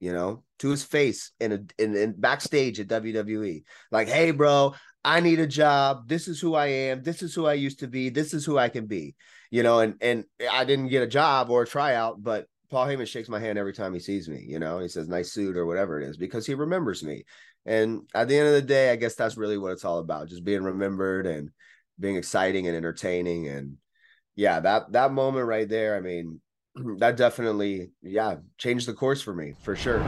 you 0.00 0.12
know, 0.12 0.42
to 0.58 0.70
his 0.70 0.84
face 0.84 1.32
in 1.40 1.52
a 1.52 1.82
in, 1.82 1.96
in 1.96 2.14
backstage 2.18 2.78
at 2.80 2.88
WWE. 2.88 3.62
Like, 3.90 4.08
hey, 4.08 4.30
bro, 4.30 4.74
I 5.04 5.20
need 5.20 5.40
a 5.40 5.46
job. 5.46 6.08
This 6.08 6.28
is 6.28 6.40
who 6.40 6.54
I 6.54 6.66
am. 6.66 7.02
This 7.02 7.22
is 7.22 7.34
who 7.34 7.46
I 7.46 7.54
used 7.54 7.80
to 7.80 7.88
be. 7.88 8.08
This 8.10 8.34
is 8.34 8.44
who 8.44 8.58
I 8.58 8.68
can 8.68 8.86
be. 8.86 9.14
You 9.50 9.62
know, 9.62 9.80
and 9.80 9.94
and 10.00 10.24
I 10.50 10.64
didn't 10.64 10.88
get 10.88 11.02
a 11.02 11.06
job 11.06 11.50
or 11.50 11.62
a 11.62 11.66
tryout, 11.66 12.22
but 12.22 12.46
Paul 12.70 12.86
Heyman 12.86 13.06
shakes 13.06 13.28
my 13.28 13.38
hand 13.38 13.58
every 13.58 13.72
time 13.72 13.94
he 13.94 14.00
sees 14.00 14.28
me. 14.28 14.44
You 14.46 14.58
know, 14.58 14.78
he 14.78 14.88
says 14.88 15.08
nice 15.08 15.32
suit 15.32 15.56
or 15.56 15.66
whatever 15.66 16.00
it 16.00 16.08
is 16.08 16.16
because 16.16 16.46
he 16.46 16.54
remembers 16.54 17.02
me. 17.02 17.24
And 17.64 18.02
at 18.14 18.28
the 18.28 18.38
end 18.38 18.48
of 18.48 18.54
the 18.54 18.62
day, 18.62 18.90
I 18.90 18.96
guess 18.96 19.14
that's 19.14 19.36
really 19.36 19.58
what 19.58 19.72
it's 19.72 19.84
all 19.84 19.98
about, 19.98 20.28
just 20.28 20.44
being 20.44 20.62
remembered 20.62 21.26
and 21.26 21.50
being 21.98 22.16
exciting 22.16 22.66
and 22.66 22.76
entertaining. 22.76 23.48
And 23.48 23.76
yeah, 24.34 24.60
that 24.60 24.92
that 24.92 25.12
moment 25.12 25.46
right 25.46 25.68
there, 25.68 25.96
I 25.96 26.00
mean, 26.00 26.40
that 26.98 27.16
definitely, 27.16 27.90
yeah, 28.02 28.36
changed 28.58 28.88
the 28.88 28.94
course 28.94 29.22
for 29.22 29.34
me 29.34 29.54
for 29.62 29.76
sure. 29.76 30.04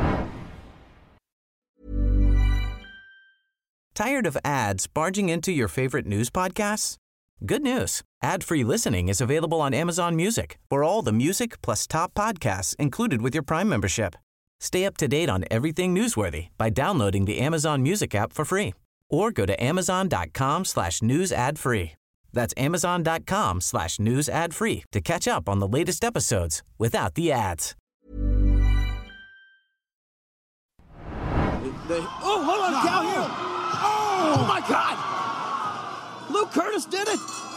Tired 3.95 4.27
of 4.27 4.39
ads 4.45 4.87
barging 4.87 5.29
into 5.29 5.51
your 5.51 5.67
favorite 5.67 6.07
news 6.07 6.31
podcasts? 6.31 6.99
Good 7.45 7.63
news. 7.63 8.03
Ad-free 8.23 8.65
listening 8.65 9.09
is 9.09 9.21
available 9.21 9.61
on 9.61 9.73
Amazon 9.73 10.17
Music 10.17 10.59
for 10.69 10.83
all 10.83 11.03
the 11.03 11.13
music 11.13 11.63
plus 11.63 11.87
top 11.87 12.13
podcasts 12.15 12.75
included 12.77 13.23
with 13.23 13.33
your 13.33 13.45
Prime 13.45 13.69
membership. 13.69 14.17
Stay 14.59 14.85
up 14.85 14.97
to 14.97 15.07
date 15.07 15.31
on 15.31 15.45
everything 15.53 15.95
newsworthy 15.95 16.49
by 16.59 16.69
downloading 16.69 17.27
the 17.27 17.39
Amazon 17.39 17.81
Music 17.81 18.17
app 18.17 18.33
for 18.33 18.45
free 18.45 18.75
or 19.09 19.31
go 19.31 19.47
to 19.47 19.63
amazon.com 19.63 20.65
slash 20.65 21.01
news 21.01 21.31
ad 21.31 21.61
free. 21.61 21.93
That's 22.33 22.53
amazon.com 22.57 23.61
slash 23.61 24.01
news 24.01 24.29
ad 24.29 24.53
free 24.53 24.85
to 24.91 25.01
catch 25.01 25.29
up 25.29 25.49
on 25.49 25.61
the 25.61 25.69
latest 25.69 26.03
episodes 26.03 26.65
without 26.77 27.15
the 27.15 27.31
ads. 27.31 27.77
They, 31.89 32.01
oh, 32.01 32.43
hold 32.45 32.75
on, 32.75 32.87
Cal 32.87 33.03
here. 33.03 33.31
Oh, 33.81 34.37
oh, 34.39 34.47
my 34.47 34.61
God. 34.69 36.31
Luke 36.31 36.51
Kurtis 36.51 36.91
did 36.91 37.09
it. 37.09 37.48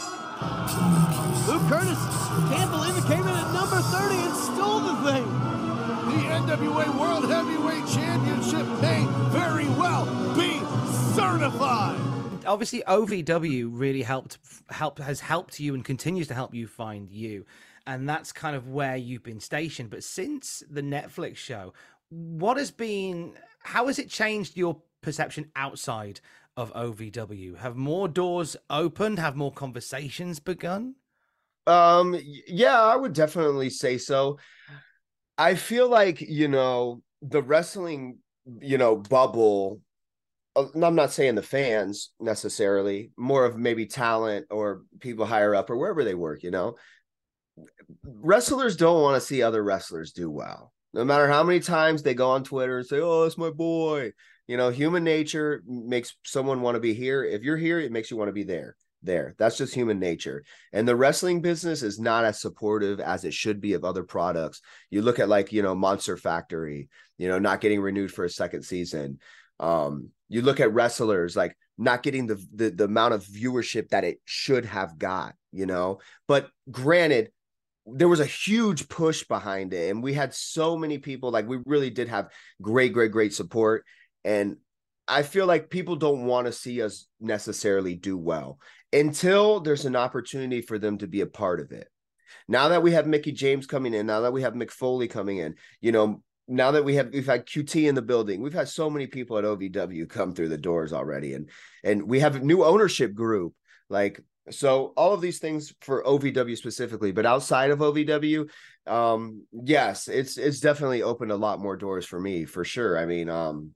Luke 1.46 1.62
Kurtis 1.68 2.02
can't 2.48 2.70
believe 2.70 2.96
it 2.96 3.06
came 3.06 3.22
in 3.22 3.34
at 3.34 3.52
number 3.52 3.80
30 3.80 4.14
and 4.14 4.36
stole 4.36 4.80
the 4.80 4.96
thing. 5.10 5.26
The 6.12 6.22
NWA 6.28 6.98
World 6.98 7.30
Heavyweight 7.30 7.86
Championship 7.88 8.66
may 8.80 9.06
very 9.30 9.66
well 9.68 10.06
be 10.34 10.58
certified 11.14 12.12
obviously 12.46 12.82
OVW 12.86 13.68
really 13.72 14.02
helped 14.02 14.38
help 14.70 14.98
has 14.98 15.20
helped 15.20 15.60
you 15.60 15.74
and 15.74 15.84
continues 15.84 16.28
to 16.28 16.34
help 16.34 16.54
you 16.54 16.66
find 16.66 17.10
you, 17.10 17.44
and 17.86 18.08
that's 18.08 18.32
kind 18.32 18.56
of 18.56 18.68
where 18.68 18.96
you've 18.96 19.22
been 19.22 19.40
stationed. 19.40 19.90
But 19.90 20.04
since 20.04 20.62
the 20.70 20.82
Netflix 20.82 21.36
show, 21.36 21.72
what 22.10 22.56
has 22.56 22.70
been 22.70 23.34
how 23.62 23.86
has 23.86 23.98
it 23.98 24.08
changed 24.08 24.56
your 24.56 24.80
perception 25.02 25.50
outside 25.56 26.20
of 26.56 26.72
OVW? 26.74 27.58
Have 27.58 27.76
more 27.76 28.08
doors 28.08 28.56
opened? 28.70 29.18
Have 29.18 29.36
more 29.36 29.52
conversations 29.52 30.40
begun? 30.40 30.94
Um, 31.66 32.18
yeah, 32.46 32.80
I 32.80 32.96
would 32.96 33.12
definitely 33.12 33.70
say 33.70 33.98
so. 33.98 34.38
I 35.38 35.54
feel 35.54 35.88
like 35.88 36.20
you 36.20 36.48
know 36.48 37.02
the 37.22 37.42
wrestling, 37.42 38.18
you 38.60 38.78
know, 38.78 38.96
bubble 38.96 39.80
uh, 40.54 40.66
I'm 40.74 40.94
not 40.94 41.12
saying 41.12 41.34
the 41.34 41.42
fans 41.42 42.10
necessarily, 42.20 43.12
more 43.16 43.44
of 43.44 43.56
maybe 43.56 43.86
talent 43.86 44.46
or 44.50 44.82
people 45.00 45.24
higher 45.24 45.54
up 45.54 45.70
or 45.70 45.76
wherever 45.76 46.04
they 46.04 46.14
work, 46.14 46.42
you 46.42 46.50
know. 46.50 46.76
Wrestlers 48.04 48.76
don't 48.76 49.02
want 49.02 49.20
to 49.20 49.26
see 49.26 49.42
other 49.42 49.62
wrestlers 49.62 50.12
do 50.12 50.30
well. 50.30 50.72
No 50.94 51.04
matter 51.04 51.26
how 51.26 51.42
many 51.42 51.60
times 51.60 52.02
they 52.02 52.14
go 52.14 52.30
on 52.30 52.44
Twitter 52.44 52.78
and 52.78 52.86
say, 52.86 53.00
"Oh, 53.00 53.24
it's 53.24 53.38
my 53.38 53.50
boy." 53.50 54.12
You 54.46 54.56
know, 54.56 54.70
human 54.70 55.04
nature 55.04 55.62
makes 55.66 56.16
someone 56.24 56.60
want 56.62 56.74
to 56.74 56.80
be 56.80 56.94
here. 56.94 57.24
If 57.24 57.42
you're 57.42 57.56
here, 57.56 57.80
it 57.80 57.92
makes 57.92 58.10
you 58.10 58.16
want 58.16 58.28
to 58.28 58.32
be 58.32 58.44
there. 58.44 58.76
there. 59.02 59.34
That's 59.38 59.56
just 59.56 59.74
human 59.74 59.98
nature. 59.98 60.44
And 60.72 60.86
the 60.86 60.96
wrestling 60.96 61.40
business 61.42 61.82
is 61.82 61.98
not 61.98 62.24
as 62.24 62.40
supportive 62.40 63.00
as 63.00 63.24
it 63.24 63.34
should 63.34 63.60
be 63.60 63.74
of 63.74 63.84
other 63.84 64.04
products. 64.04 64.60
You 64.90 65.02
look 65.02 65.18
at 65.18 65.28
like, 65.28 65.52
you 65.52 65.62
know, 65.62 65.74
Monster 65.74 66.16
Factory, 66.16 66.88
you 67.18 67.28
know, 67.28 67.38
not 67.38 67.60
getting 67.60 67.80
renewed 67.80 68.12
for 68.12 68.24
a 68.24 68.30
second 68.30 68.62
season. 68.62 69.18
Um, 69.60 70.10
you 70.28 70.42
look 70.42 70.60
at 70.60 70.72
wrestlers 70.72 71.36
like 71.36 71.56
not 71.78 72.02
getting 72.02 72.26
the, 72.26 72.44
the 72.54 72.70
the 72.70 72.84
amount 72.84 73.14
of 73.14 73.24
viewership 73.24 73.88
that 73.88 74.04
it 74.04 74.20
should 74.24 74.64
have 74.64 74.98
got, 74.98 75.34
you 75.52 75.66
know. 75.66 76.00
But 76.26 76.48
granted, 76.70 77.30
there 77.86 78.08
was 78.08 78.20
a 78.20 78.26
huge 78.26 78.88
push 78.88 79.24
behind 79.24 79.74
it 79.74 79.90
and 79.90 80.02
we 80.02 80.12
had 80.14 80.32
so 80.32 80.76
many 80.76 80.98
people 80.98 81.32
like 81.32 81.48
we 81.48 81.58
really 81.66 81.90
did 81.90 82.08
have 82.08 82.30
great 82.60 82.92
great 82.92 83.10
great 83.10 83.34
support 83.34 83.84
and 84.24 84.56
i 85.08 85.22
feel 85.22 85.46
like 85.46 85.70
people 85.70 85.96
don't 85.96 86.24
want 86.24 86.46
to 86.46 86.52
see 86.52 86.82
us 86.82 87.06
necessarily 87.20 87.94
do 87.94 88.16
well 88.16 88.58
until 88.92 89.60
there's 89.60 89.84
an 89.84 89.96
opportunity 89.96 90.60
for 90.60 90.78
them 90.78 90.98
to 90.98 91.06
be 91.06 91.20
a 91.20 91.26
part 91.26 91.60
of 91.60 91.72
it 91.72 91.88
now 92.48 92.68
that 92.68 92.82
we 92.82 92.92
have 92.92 93.06
Mickie 93.06 93.32
james 93.32 93.66
coming 93.66 93.94
in 93.94 94.06
now 94.06 94.20
that 94.20 94.32
we 94.32 94.42
have 94.42 94.54
mick 94.54 94.70
foley 94.70 95.08
coming 95.08 95.38
in 95.38 95.54
you 95.80 95.92
know 95.92 96.22
now 96.48 96.72
that 96.72 96.84
we 96.84 96.94
have 96.96 97.10
we've 97.12 97.26
had 97.26 97.46
qt 97.46 97.88
in 97.88 97.94
the 97.94 98.02
building 98.02 98.42
we've 98.42 98.52
had 98.52 98.68
so 98.68 98.90
many 98.90 99.06
people 99.06 99.38
at 99.38 99.44
ovw 99.44 100.08
come 100.08 100.34
through 100.34 100.48
the 100.48 100.58
doors 100.58 100.92
already 100.92 101.34
and 101.34 101.50
and 101.84 102.02
we 102.02 102.20
have 102.20 102.36
a 102.36 102.40
new 102.40 102.64
ownership 102.64 103.14
group 103.14 103.54
like 103.88 104.20
so 104.50 104.92
all 104.96 105.12
of 105.12 105.20
these 105.20 105.38
things 105.38 105.72
for 105.80 106.02
OVW 106.02 106.56
specifically, 106.56 107.12
but 107.12 107.26
outside 107.26 107.70
of 107.70 107.78
OVW, 107.78 108.48
um, 108.86 109.46
yes, 109.52 110.08
it's 110.08 110.36
it's 110.36 110.60
definitely 110.60 111.02
opened 111.02 111.30
a 111.30 111.36
lot 111.36 111.60
more 111.60 111.76
doors 111.76 112.04
for 112.04 112.18
me 112.18 112.44
for 112.44 112.64
sure. 112.64 112.98
I 112.98 113.06
mean, 113.06 113.28
um, 113.28 113.72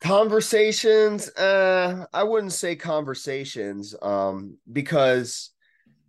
conversations, 0.00 1.28
uh, 1.36 2.06
I 2.12 2.22
wouldn't 2.24 2.52
say 2.52 2.76
conversations, 2.76 3.94
um, 4.00 4.56
because 4.70 5.50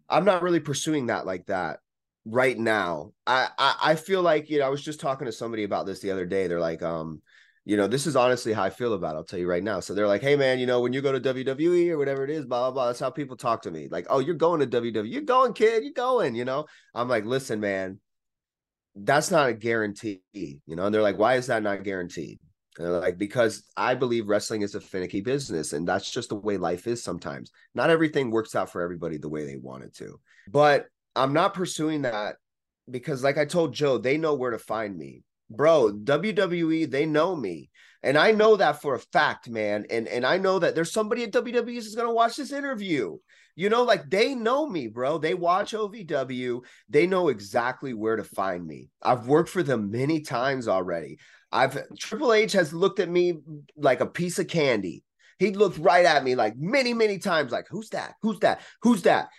I'm 0.09 0.25
not 0.25 0.43
really 0.43 0.59
pursuing 0.59 1.07
that 1.07 1.25
like 1.25 1.45
that 1.47 1.79
right 2.25 2.57
now. 2.57 3.11
I, 3.25 3.49
I 3.57 3.75
I 3.83 3.95
feel 3.95 4.21
like 4.21 4.49
you 4.49 4.59
know 4.59 4.65
I 4.65 4.69
was 4.69 4.83
just 4.83 4.99
talking 4.99 5.25
to 5.25 5.31
somebody 5.31 5.63
about 5.63 5.85
this 5.85 5.99
the 5.99 6.11
other 6.11 6.25
day. 6.25 6.47
They're 6.47 6.59
like, 6.59 6.83
um, 6.83 7.21
you 7.63 7.77
know, 7.77 7.87
this 7.87 8.07
is 8.07 8.15
honestly 8.15 8.53
how 8.53 8.63
I 8.63 8.69
feel 8.69 8.93
about 8.93 9.15
it. 9.15 9.17
I'll 9.17 9.23
tell 9.23 9.39
you 9.39 9.47
right 9.47 9.63
now. 9.63 9.79
So 9.79 9.93
they're 9.93 10.07
like, 10.07 10.21
hey, 10.21 10.35
man, 10.35 10.57
you 10.57 10.65
know, 10.65 10.81
when 10.81 10.93
you 10.93 11.01
go 11.01 11.11
to 11.11 11.33
WWE 11.33 11.89
or 11.91 11.97
whatever 11.97 12.23
it 12.23 12.31
is, 12.31 12.45
blah, 12.45 12.61
blah, 12.61 12.71
blah, 12.71 12.87
that's 12.87 12.99
how 12.99 13.11
people 13.11 13.37
talk 13.37 13.61
to 13.63 13.71
me. 13.71 13.87
Like, 13.89 14.07
oh, 14.09 14.19
you're 14.19 14.35
going 14.35 14.59
to 14.61 14.81
WWE. 14.81 15.11
You're 15.11 15.21
going, 15.21 15.53
kid. 15.53 15.83
You're 15.83 15.93
going, 15.93 16.33
you 16.33 16.43
know? 16.43 16.65
I'm 16.95 17.07
like, 17.07 17.25
listen, 17.25 17.59
man, 17.59 17.99
that's 18.95 19.29
not 19.29 19.49
a 19.49 19.53
guarantee, 19.53 20.21
you 20.33 20.75
know? 20.75 20.85
And 20.85 20.93
they're 20.93 21.03
like, 21.03 21.19
why 21.19 21.35
is 21.35 21.47
that 21.47 21.61
not 21.61 21.83
guaranteed? 21.83 22.39
Like, 22.79 23.17
because 23.17 23.63
I 23.75 23.95
believe 23.95 24.29
wrestling 24.29 24.61
is 24.61 24.75
a 24.75 24.81
finicky 24.81 25.21
business. 25.21 25.73
And 25.73 25.87
that's 25.87 26.09
just 26.09 26.29
the 26.29 26.35
way 26.35 26.57
life 26.57 26.87
is 26.87 27.03
sometimes. 27.03 27.51
Not 27.75 27.89
everything 27.89 28.31
works 28.31 28.55
out 28.55 28.71
for 28.71 28.81
everybody 28.81 29.17
the 29.17 29.29
way 29.29 29.45
they 29.45 29.57
want 29.57 29.83
it 29.83 29.93
to. 29.95 30.19
But 30.49 30.87
I'm 31.15 31.33
not 31.33 31.53
pursuing 31.53 32.03
that 32.03 32.35
because, 32.89 33.23
like 33.23 33.37
I 33.37 33.45
told 33.45 33.73
Joe, 33.73 33.97
they 33.97 34.17
know 34.17 34.35
where 34.35 34.51
to 34.51 34.59
find 34.59 34.97
me 34.97 35.23
bro 35.51 35.91
wwe 35.91 36.89
they 36.89 37.05
know 37.05 37.35
me 37.35 37.69
and 38.03 38.17
i 38.17 38.31
know 38.31 38.55
that 38.55 38.81
for 38.81 38.95
a 38.95 38.99
fact 38.99 39.49
man 39.49 39.85
and 39.89 40.07
and 40.07 40.25
i 40.25 40.37
know 40.37 40.57
that 40.57 40.75
there's 40.75 40.91
somebody 40.91 41.23
at 41.23 41.31
wwe 41.31 41.77
is 41.77 41.95
going 41.95 42.07
to 42.07 42.13
watch 42.13 42.37
this 42.37 42.53
interview 42.53 43.17
you 43.55 43.69
know 43.69 43.83
like 43.83 44.09
they 44.09 44.35
know 44.35 44.67
me 44.67 44.87
bro. 44.87 45.17
They 45.17 45.33
watch 45.33 45.73
ovw 45.73 46.61
they 46.89 47.07
know 47.07 47.27
exactly 47.29 47.93
where 47.93 48.15
to 48.15 48.23
find 48.23 48.65
me. 48.65 48.89
I've 49.01 49.27
worked 49.27 49.49
for 49.49 49.63
them 49.63 49.91
many 49.91 50.21
times 50.21 50.67
already. 50.67 51.17
I've 51.51 51.77
triple 51.97 52.33
h 52.33 52.53
has 52.53 52.73
looked 52.73 52.99
at 52.99 53.09
me 53.09 53.39
like 53.75 54.01
a 54.01 54.05
piece 54.05 54.39
of 54.39 54.47
candy. 54.47 55.03
He 55.39 55.51
looked 55.51 55.77
right 55.77 56.05
at 56.05 56.23
me 56.23 56.35
like 56.35 56.55
many 56.57 56.93
many 56.93 57.17
times 57.17 57.51
like 57.51 57.67
who's 57.69 57.89
that? 57.89 58.15
Who's 58.21 58.39
that? 58.39 58.61
Who's 58.81 59.03
that? 59.03 59.29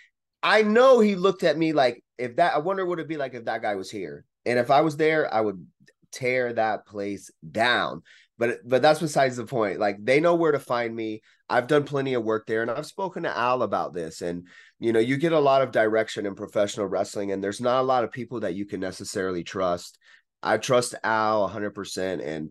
I 0.41 0.61
know 0.61 0.99
he 0.99 1.15
looked 1.15 1.43
at 1.43 1.57
me 1.57 1.73
like 1.73 2.03
if 2.17 2.35
that 2.35 2.53
i 2.53 2.57
wonder 2.57 2.85
what 2.85 2.99
it'd 2.99 3.07
be 3.07 3.17
like 3.17 3.33
if 3.33 3.45
that 3.45 3.61
guy 3.61 3.75
was 3.75 3.89
here. 3.89 4.25
And 4.45 4.59
if 4.59 4.69
i 4.71 4.81
was 4.81 4.97
there 4.97 5.33
i 5.33 5.41
would 5.41 5.65
tear 6.13 6.53
that 6.53 6.85
place 6.85 7.31
down. 7.49 8.03
But 8.37 8.59
but 8.65 8.81
that's 8.81 8.99
besides 8.99 9.35
the 9.37 9.45
point. 9.45 9.79
Like 9.79 9.97
they 10.03 10.19
know 10.19 10.35
where 10.35 10.51
to 10.51 10.59
find 10.59 10.95
me. 10.95 11.21
I've 11.49 11.67
done 11.67 11.83
plenty 11.83 12.15
of 12.15 12.23
work 12.23 12.47
there 12.47 12.61
and 12.61 12.71
I've 12.71 12.85
spoken 12.85 13.23
to 13.23 13.37
Al 13.37 13.61
about 13.61 13.93
this 13.93 14.21
and 14.21 14.47
you 14.79 14.91
know, 14.91 14.99
you 14.99 15.17
get 15.17 15.33
a 15.33 15.39
lot 15.39 15.61
of 15.61 15.71
direction 15.71 16.25
in 16.25 16.35
professional 16.35 16.87
wrestling 16.87 17.31
and 17.31 17.43
there's 17.43 17.61
not 17.61 17.81
a 17.81 17.83
lot 17.83 18.03
of 18.03 18.11
people 18.11 18.39
that 18.41 18.55
you 18.55 18.65
can 18.65 18.79
necessarily 18.79 19.43
trust. 19.43 19.99
I 20.41 20.57
trust 20.57 20.95
Al 21.03 21.47
100% 21.47 22.25
and 22.25 22.49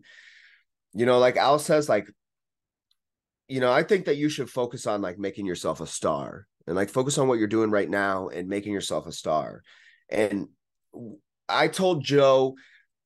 you 0.93 1.05
know, 1.05 1.19
like 1.19 1.37
Al 1.37 1.59
says 1.59 1.89
like 1.89 2.07
you 3.49 3.59
know, 3.59 3.71
I 3.71 3.83
think 3.83 4.05
that 4.05 4.17
you 4.17 4.29
should 4.29 4.49
focus 4.49 4.87
on 4.87 5.01
like 5.01 5.19
making 5.19 5.45
yourself 5.45 5.81
a 5.81 5.87
star 5.87 6.47
and 6.65 6.75
like 6.75 6.89
focus 6.89 7.17
on 7.17 7.27
what 7.27 7.39
you're 7.39 7.47
doing 7.47 7.71
right 7.71 7.89
now 7.89 8.29
and 8.29 8.47
making 8.47 8.73
yourself 8.73 9.05
a 9.05 9.11
star. 9.11 9.63
And 10.09 10.47
I 11.49 11.67
told 11.67 12.03
Joe 12.03 12.55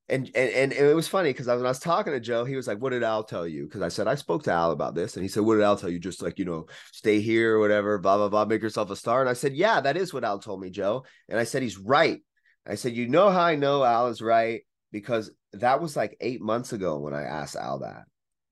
and 0.10 0.30
and 0.36 0.52
and 0.52 0.74
it 0.74 0.96
was 0.96 1.08
funny 1.08 1.30
because 1.30 1.48
when 1.48 1.65
I 1.65 1.70
was 1.70 1.80
talking 1.80 2.13
to 2.13 2.20
Joe, 2.20 2.46
he 2.46 2.56
was 2.56 2.65
like, 2.65 2.80
"What 2.80 2.91
did 2.91 3.04
Al 3.04 3.24
tell 3.24 3.46
you?" 3.46 3.65
Because 3.65 3.82
I 3.82 3.89
said 3.89 4.08
I 4.08 4.15
spoke 4.15 4.43
to 4.43 4.52
Al 4.52 4.72
about 4.72 4.96
this, 4.96 5.15
and 5.15 5.24
he 5.24 5.28
said, 5.28 5.43
"What 5.43 5.56
did 5.56 5.63
Al 5.63 5.76
tell 5.76 5.89
you? 5.89 6.00
Just 6.00 6.22
like 6.22 6.39
you 6.39 6.46
know, 6.46 6.67
stay 6.93 7.20
here 7.20 7.56
or 7.56 7.60
whatever, 7.60 7.98
blah 7.98 8.15
blah 8.15 8.30
blah, 8.30 8.46
make 8.46 8.62
yourself 8.62 8.89
a 8.89 8.96
star." 8.96 9.20
And 9.20 9.30
I 9.30 9.34
said, 9.34 9.54
"Yeah, 9.54 9.82
that 9.82 9.98
is 9.98 10.13
what 10.13 10.24
Al 10.24 10.39
told 10.39 10.62
me, 10.62 10.70
Joe." 10.70 11.04
And 11.28 11.38
I 11.38 11.43
said, 11.43 11.62
"He's 11.62 11.78
right." 11.78 12.24
I 12.65 12.76
said, 12.76 12.93
"You 12.93 13.10
know 13.10 13.30
how 13.30 13.41
I 13.41 13.56
know 13.56 13.84
Al 13.84 14.08
is 14.08 14.22
right 14.22 14.62
because 14.93 15.30
that 15.54 15.82
was 15.82 15.98
like 15.98 16.15
eight 16.22 16.41
months 16.41 16.72
ago 16.72 17.00
when 17.00 17.13
I 17.13 17.24
asked 17.24 17.58
Al 17.58 17.80
that. 17.80 18.04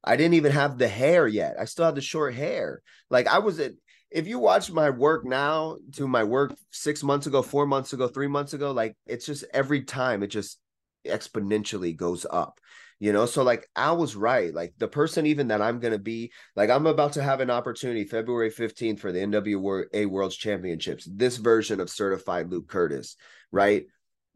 I 0.04 0.18
didn't 0.18 0.36
even 0.36 0.52
have 0.52 0.78
the 0.78 0.90
hair 0.90 1.26
yet. 1.26 1.56
I 1.58 1.66
still 1.66 1.86
had 1.86 1.96
the 1.96 2.02
short 2.02 2.34
hair. 2.34 2.82
Like 3.10 3.28
I 3.28 3.40
was 3.40 3.60
at." 3.60 3.72
If 4.12 4.28
you 4.28 4.40
watch 4.40 4.72
my 4.72 4.92
work 4.92 5.26
now 5.26 5.78
to 5.94 6.08
my 6.08 6.24
work 6.24 6.54
six 6.72 7.04
months 7.04 7.28
ago, 7.28 7.42
four 7.42 7.66
months 7.66 7.92
ago, 7.92 8.08
three 8.08 8.28
months 8.28 8.54
ago, 8.54 8.72
like 8.72 8.96
it's 9.06 9.26
just 9.26 9.44
every 9.54 9.84
time 9.84 10.24
it 10.24 10.28
just 10.28 10.60
exponentially 11.06 11.96
goes 11.96 12.26
up 12.30 12.60
you 13.00 13.12
know? 13.12 13.26
So 13.26 13.44
like 13.44 13.68
i 13.76 13.92
was 13.92 14.16
right. 14.16 14.54
Like 14.54 14.74
the 14.78 14.88
person 14.88 15.26
even 15.26 15.50
that 15.50 15.62
i'm 15.62 15.80
going 15.80 15.94
to 15.94 16.00
be 16.00 16.32
like 16.56 16.70
i'm 16.70 16.88
about 16.88 17.14
to 17.14 17.24
have 17.24 17.42
an 17.42 17.50
opportunity 17.50 18.04
february 18.06 18.52
15th 18.52 19.00
for 19.00 19.12
the 19.12 19.20
nwa 19.20 20.08
world's 20.08 20.38
championships 20.38 21.08
this 21.12 21.38
version 21.38 21.80
of 21.80 21.90
certified 21.90 22.50
luke 22.50 22.68
kurtis 22.68 23.16
right? 23.52 23.86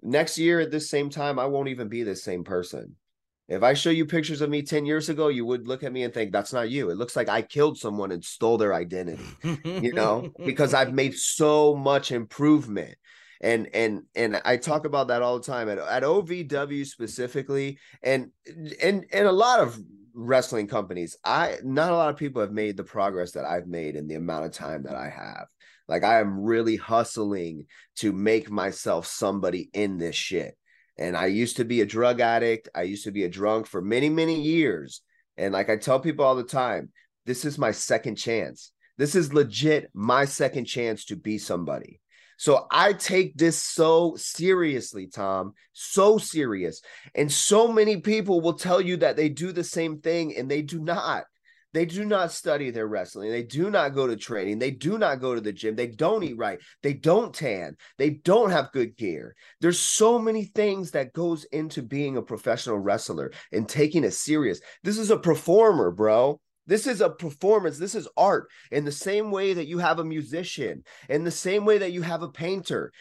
Next 0.01 0.38
year 0.38 0.62
at 0.62 0.71
this 0.71 0.89
same 0.89 1.10
time 1.10 1.39
i 1.39 1.45
won't 1.45 1.69
even 1.69 1.89
be 1.89 2.03
the 2.03 2.15
same 2.15 2.43
person. 2.43 2.95
If 3.47 3.63
i 3.63 3.73
show 3.73 3.89
you 3.89 4.05
pictures 4.05 4.41
of 4.41 4.49
me 4.49 4.62
10 4.62 4.86
years 4.86 5.10
ago 5.10 5.29
you 5.29 5.45
would 5.45 5.67
look 5.67 5.84
at 5.84 5.91
me 5.91 6.03
and 6.03 6.13
think 6.13 6.32
that's 6.32 6.53
not 6.53 6.69
you. 6.69 6.89
It 6.89 6.97
looks 6.97 7.15
like 7.15 7.29
i 7.29 7.41
killed 7.41 7.77
someone 7.77 8.12
and 8.12 8.23
stole 8.23 8.58
their 8.58 8.73
identity 8.73 9.25
you 9.63 9.93
know? 9.93 10.29
Because 10.45 10.73
i've 10.73 10.93
made 10.93 11.15
so 11.15 11.75
much 11.75 12.12
improvement 12.12 12.97
and 13.41 13.69
and 13.73 14.04
and 14.15 14.41
I 14.43 14.58
talk 14.58 14.86
about 14.86 15.08
that 15.08 15.21
all 15.21 15.39
the 15.39 15.45
time 15.45 15.69
at, 15.69 15.78
at 15.78 16.04
OVW 16.04 16.86
specifically, 16.86 17.80
and 18.04 18.32
and 18.82 19.06
and 19.12 19.28
a 19.28 19.32
lot 19.32 19.60
of 19.60 19.80
wrestling 20.13 20.67
companies. 20.67 21.17
I 21.23 21.58
not 21.63 21.91
a 21.91 21.95
lot 21.95 22.10
of 22.10 22.17
people 22.17 22.41
have 22.41 22.52
made 22.52 22.78
the 22.78 22.84
progress 22.84 23.32
that 23.34 23.45
I've 23.45 23.67
made 23.67 23.95
in 23.95 24.08
the 24.08 24.15
amount 24.15 24.45
of 24.45 24.52
time 24.52 24.84
that 24.84 24.95
I 24.95 25.10
have. 25.10 25.47
Like 25.88 26.04
I 26.04 26.19
am 26.19 26.39
really 26.41 26.75
hustling 26.75 27.65
to 27.97 28.12
make 28.12 28.52
myself 28.52 29.08
somebody 29.08 29.69
in 29.73 29.97
this 29.97 30.15
shit. 30.15 30.56
And 30.97 31.15
I 31.15 31.28
used 31.28 31.58
to 31.58 31.65
be 31.65 31.82
a 31.82 31.86
drug 31.86 32.19
addict. 32.19 32.69
I 32.75 32.82
used 32.84 33.06
to 33.06 33.12
be 33.12 33.23
a 33.23 33.30
drunk 33.30 33.65
for 33.65 33.82
many, 33.82 34.10
many 34.10 34.41
years. 34.41 35.02
And 35.38 35.54
like 35.54 35.69
I 35.69 35.78
tell 35.78 35.99
people 35.99 36.25
all 36.25 36.36
the 36.36 36.43
time, 36.43 36.91
this 37.25 37.45
is 37.45 37.58
my 37.58 37.71
second 37.71 38.17
chance. 38.17 38.71
This 38.97 39.15
is 39.15 39.34
legit 39.34 39.89
my 39.93 40.25
second 40.25 40.65
chance 40.65 41.06
to 41.06 41.15
be 41.15 41.38
somebody. 41.38 42.02
So 42.39 42.67
I 42.71 42.93
take 42.93 43.36
this 43.36 43.62
so 43.62 44.15
seriously, 44.15 45.08
Tom, 45.08 45.52
so 45.73 46.17
serious. 46.17 46.82
And 47.13 47.30
so 47.30 47.69
many 47.69 47.97
people 47.97 48.39
will 48.39 48.54
tell 48.54 48.80
you 48.80 48.95
that 48.97 49.17
they 49.17 49.28
do 49.28 49.52
the 49.52 49.63
same 49.65 49.99
thing 49.99 50.38
and 50.38 50.49
they 50.49 50.62
do 50.62 50.80
not. 50.80 51.25
They 51.73 51.86
do 51.86 52.06
not 52.06 52.32
study 52.32 52.71
their 52.71 52.88
wrestling. 52.88 53.30
They 53.30 53.43
do 53.43 53.69
not 53.69 53.93
go 53.93 54.08
to 54.08 54.15
training. 54.15 54.58
They 54.58 54.71
do 54.71 54.97
not 54.97 55.19
go 55.19 55.36
to 55.36 55.41
the 55.41 55.52
gym. 55.52 55.75
They 55.75 55.88
don't 55.88 56.23
eat 56.23 56.38
right. 56.38 56.60
They 56.82 56.93
don't 56.93 57.34
tan. 57.34 57.75
They 57.97 58.12
don't 58.12 58.52
have 58.52 58.71
good 58.71 58.95
gear. 58.95 59.36
There's 59.60 59.78
so 59.78 60.17
many 60.17 60.45
things 60.45 60.91
that 60.91 61.12
goes 61.12 61.43
into 61.43 61.84
being 61.84 62.15
a 62.15 62.21
professional 62.21 62.80
wrestler 62.80 63.34
and 63.52 63.67
taking 63.67 64.06
it 64.06 64.13
serious. 64.13 64.62
This 64.82 64.97
is 64.97 65.12
a 65.12 65.17
performer, 65.17 65.91
bro. 65.91 66.39
This 66.69 66.86
is 66.86 67.01
a 67.01 67.10
performance. 67.10 67.79
This 67.79 67.95
is 67.95 68.08
art 68.15 68.47
in 68.71 68.86
the 68.86 68.91
same 68.91 69.32
way 69.32 69.55
that 69.55 69.65
you 69.65 69.79
have 69.79 69.97
a 69.97 70.05
musician, 70.05 70.84
in 71.10 71.23
the 71.23 71.32
same 71.32 71.65
way 71.65 71.79
that 71.79 71.93
you 71.93 72.03
have 72.03 72.21
a 72.21 72.29
painter. 72.29 72.91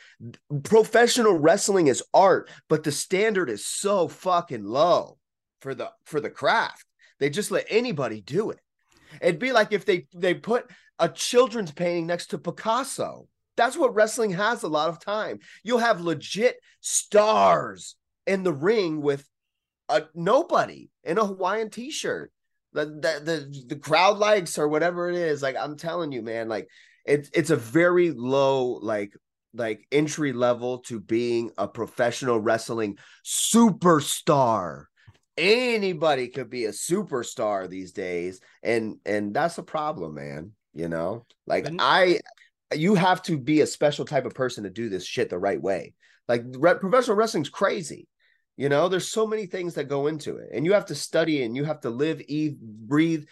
Professional 0.65 1.35
wrestling 1.35 1.89
is 1.89 2.03
art, 2.15 2.49
but 2.71 2.83
the 2.83 2.91
standard 2.91 3.51
is 3.51 3.67
so 3.67 4.09
fucking 4.09 4.65
low 4.65 5.19
for 5.61 5.75
the 5.75 5.91
for 6.07 6.19
the 6.19 6.31
craft. 6.31 6.87
They 7.21 7.29
just 7.29 7.51
let 7.51 7.67
anybody 7.69 8.23
do 8.23 8.53
it. 8.53 8.61
It'd 9.21 9.39
be 9.39 9.53
like 9.53 9.73
if 9.73 9.85
they 9.85 10.07
they 10.15 10.33
put 10.33 10.71
a 10.99 11.11
children's 11.11 11.71
painting 11.71 12.07
next 12.07 12.29
to 12.29 12.39
Picasso. 12.39 13.29
That's 13.59 13.77
what 13.77 13.95
wrestling 13.95 14.31
has 14.31 14.63
a 14.63 14.69
lot 14.69 14.89
of 14.89 14.99
time. 14.99 15.41
You'll 15.63 15.77
have 15.77 16.01
legit 16.01 16.57
stars 16.81 17.97
in 18.27 18.45
the 18.45 18.53
ring 18.53 19.03
with 19.03 19.29
a 19.91 20.05
nobody 20.15 20.89
in 21.05 21.19
a 21.19 21.27
Hawaiian 21.27 21.69
t-shirt 21.69 22.33
the, 22.85 23.21
the 23.25 23.65
the 23.69 23.77
crowd 23.77 24.19
likes 24.19 24.59
or 24.59 24.69
whatever 24.69 25.09
it 25.09 25.17
is. 25.17 25.43
Like 25.43 25.57
I'm 25.57 25.77
telling 25.77 26.13
you, 26.13 26.23
man, 26.23 26.49
like 26.49 26.69
it's 27.05 27.31
it's 27.33 27.51
a 27.51 27.57
very 27.57 28.11
low 28.11 28.79
like 28.83 29.15
like 29.55 29.87
entry 29.91 30.33
level 30.33 30.79
to 30.79 31.01
being 31.01 31.51
a 31.59 31.67
professional 31.67 32.41
wrestling 32.41 32.99
superstar. 33.25 34.85
Anybody 35.37 36.29
could 36.29 36.51
be 36.51 36.65
a 36.65 36.73
superstar 36.73 37.69
these 37.69 37.93
days, 37.93 38.41
and 38.63 38.97
and 39.07 39.33
that's 39.35 39.59
a 39.59 39.63
problem, 39.63 40.15
man. 40.15 40.53
You 40.75 40.89
know, 40.89 41.27
like 41.47 41.69
I, 41.79 42.21
you 42.75 42.95
have 42.95 43.23
to 43.25 43.39
be 43.39 43.61
a 43.61 43.67
special 43.67 44.05
type 44.05 44.27
of 44.27 44.35
person 44.35 44.65
to 44.65 44.71
do 44.71 44.89
this 44.89 45.05
shit 45.05 45.31
the 45.31 45.39
right 45.39 45.61
way. 45.61 45.95
Like 46.29 46.45
re- 46.47 46.75
professional 46.75 47.17
wrestling's 47.17 47.49
crazy. 47.49 48.07
You 48.59 48.69
know, 48.69 48.89
there's 48.89 49.09
so 49.09 49.25
many 49.25 49.47
things 49.47 49.75
that 49.75 49.85
go 49.85 50.09
into 50.09 50.37
it, 50.37 50.51
and 50.53 50.67
you 50.67 50.73
have 50.73 50.87
to 50.87 50.95
study 50.95 51.45
and 51.45 51.55
you 51.55 51.65
have 51.65 51.81
to 51.83 51.91
live, 51.91 52.21
eat, 52.27 52.59
breathe. 52.61 53.25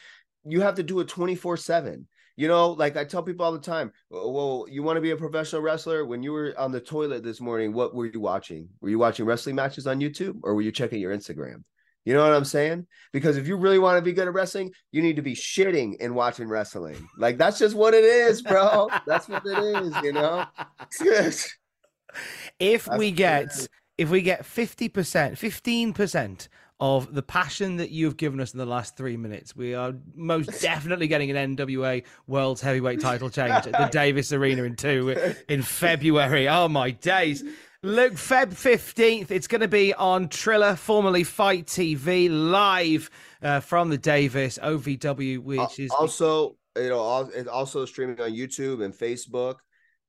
You 0.45 0.61
have 0.61 0.77
to 0.77 0.85
do 0.85 1.01
it 1.01 1.09
24 1.09 1.57
7. 1.57 2.07
You 2.37 2.47
know, 2.47 2.71
like 2.71 2.97
I 2.97 3.05
tell 3.05 3.25
people 3.25 3.45
all 3.45 3.53
the 3.53 3.59
time, 3.59 3.91
oh, 4.13 4.31
well, 4.31 4.67
you 4.71 4.85
want 4.85 4.99
to 4.99 5.01
be 5.01 5.11
a 5.11 5.17
professional 5.17 5.63
wrestler? 5.63 6.07
When 6.07 6.23
you 6.23 6.33
were 6.33 6.55
on 6.57 6.71
the 6.71 6.81
toilet 6.81 7.25
this 7.25 7.41
morning, 7.41 7.73
what 7.73 7.93
were 7.93 8.07
you 8.07 8.21
watching? 8.21 8.69
Were 8.81 8.89
you 8.89 9.01
watching 9.01 9.27
wrestling 9.27 9.57
matches 9.57 9.89
on 9.89 10.01
YouTube 10.01 10.39
or 10.45 10.55
were 10.55 10.63
you 10.63 10.71
checking 10.71 11.01
your 11.01 11.17
Instagram? 11.17 11.65
You 12.05 12.15
know 12.15 12.23
what 12.23 12.37
I'm 12.37 12.45
saying? 12.45 12.87
Because 13.13 13.37
if 13.37 13.49
you 13.49 13.57
really 13.57 13.81
want 13.81 13.97
to 13.97 14.03
be 14.03 14.13
good 14.13 14.29
at 14.29 14.35
wrestling, 14.35 14.73
you 14.93 15.03
need 15.03 15.17
to 15.17 15.23
be 15.23 15.35
shitting 15.35 15.97
and 15.99 16.15
watching 16.15 16.47
wrestling. 16.47 17.09
Like 17.19 17.37
that's 17.37 17.59
just 17.59 17.75
what 17.75 17.95
it 17.95 18.05
is, 18.05 18.43
bro. 18.43 18.91
that's 19.09 19.29
what 19.29 19.45
it 19.45 19.59
is, 19.59 19.93
you 20.05 20.13
know? 20.13 20.45
if 22.61 22.87
we 22.97 23.11
get. 23.11 23.67
If 23.99 24.11
we 24.11 24.23
get 24.23 24.43
50% 24.43 24.91
15% 24.93 26.49
of 26.79 27.15
the 27.15 27.23
passion 27.23 27.77
that 27.77 27.91
you've 27.91 28.19
given 28.19 28.39
us 28.39 28.53
in 28.53 28.59
the 28.59 28.67
last 28.67 28.99
three 28.99 29.17
minutes 29.17 29.57
we 29.57 29.75
are 29.75 29.95
most 30.15 30.47
definitely 30.61 31.09
getting 31.09 31.31
an 31.31 31.57
nwa 31.57 32.05
world's 32.27 32.61
heavyweight 32.61 33.01
title 33.01 33.31
change 33.31 33.67
at 33.67 33.73
the 33.73 33.89
davis 33.93 34.31
arena 34.31 34.63
in 34.63 34.77
two 34.77 35.17
in 35.49 35.63
february. 35.63 36.49
Oh 36.49 36.69
my 36.69 36.91
days. 36.91 37.43
Look, 37.83 38.15
Feb 38.15 38.49
15th, 38.49 39.31
it's 39.31 39.47
going 39.47 39.61
to 39.61 39.69
be 39.69 39.95
on 39.95 40.29
Triller, 40.29 40.75
formerly 40.75 41.23
FITE 41.23 41.67
TV, 41.67 42.29
live 42.29 43.11
uh, 43.43 43.61
from 43.61 43.91
the 43.91 43.99
Davis 43.99 44.59
OVW, 44.61 45.39
which 45.39 45.61
Al- 45.61 45.71
is 45.79 45.91
also 45.93 46.57
you 46.77 46.89
know 46.89 47.31
it's 47.35 47.49
also 47.49 47.85
streaming 47.85 48.21
on 48.21 48.31
youtube 48.31 48.85
and 48.85 48.95
facebook 48.95 49.57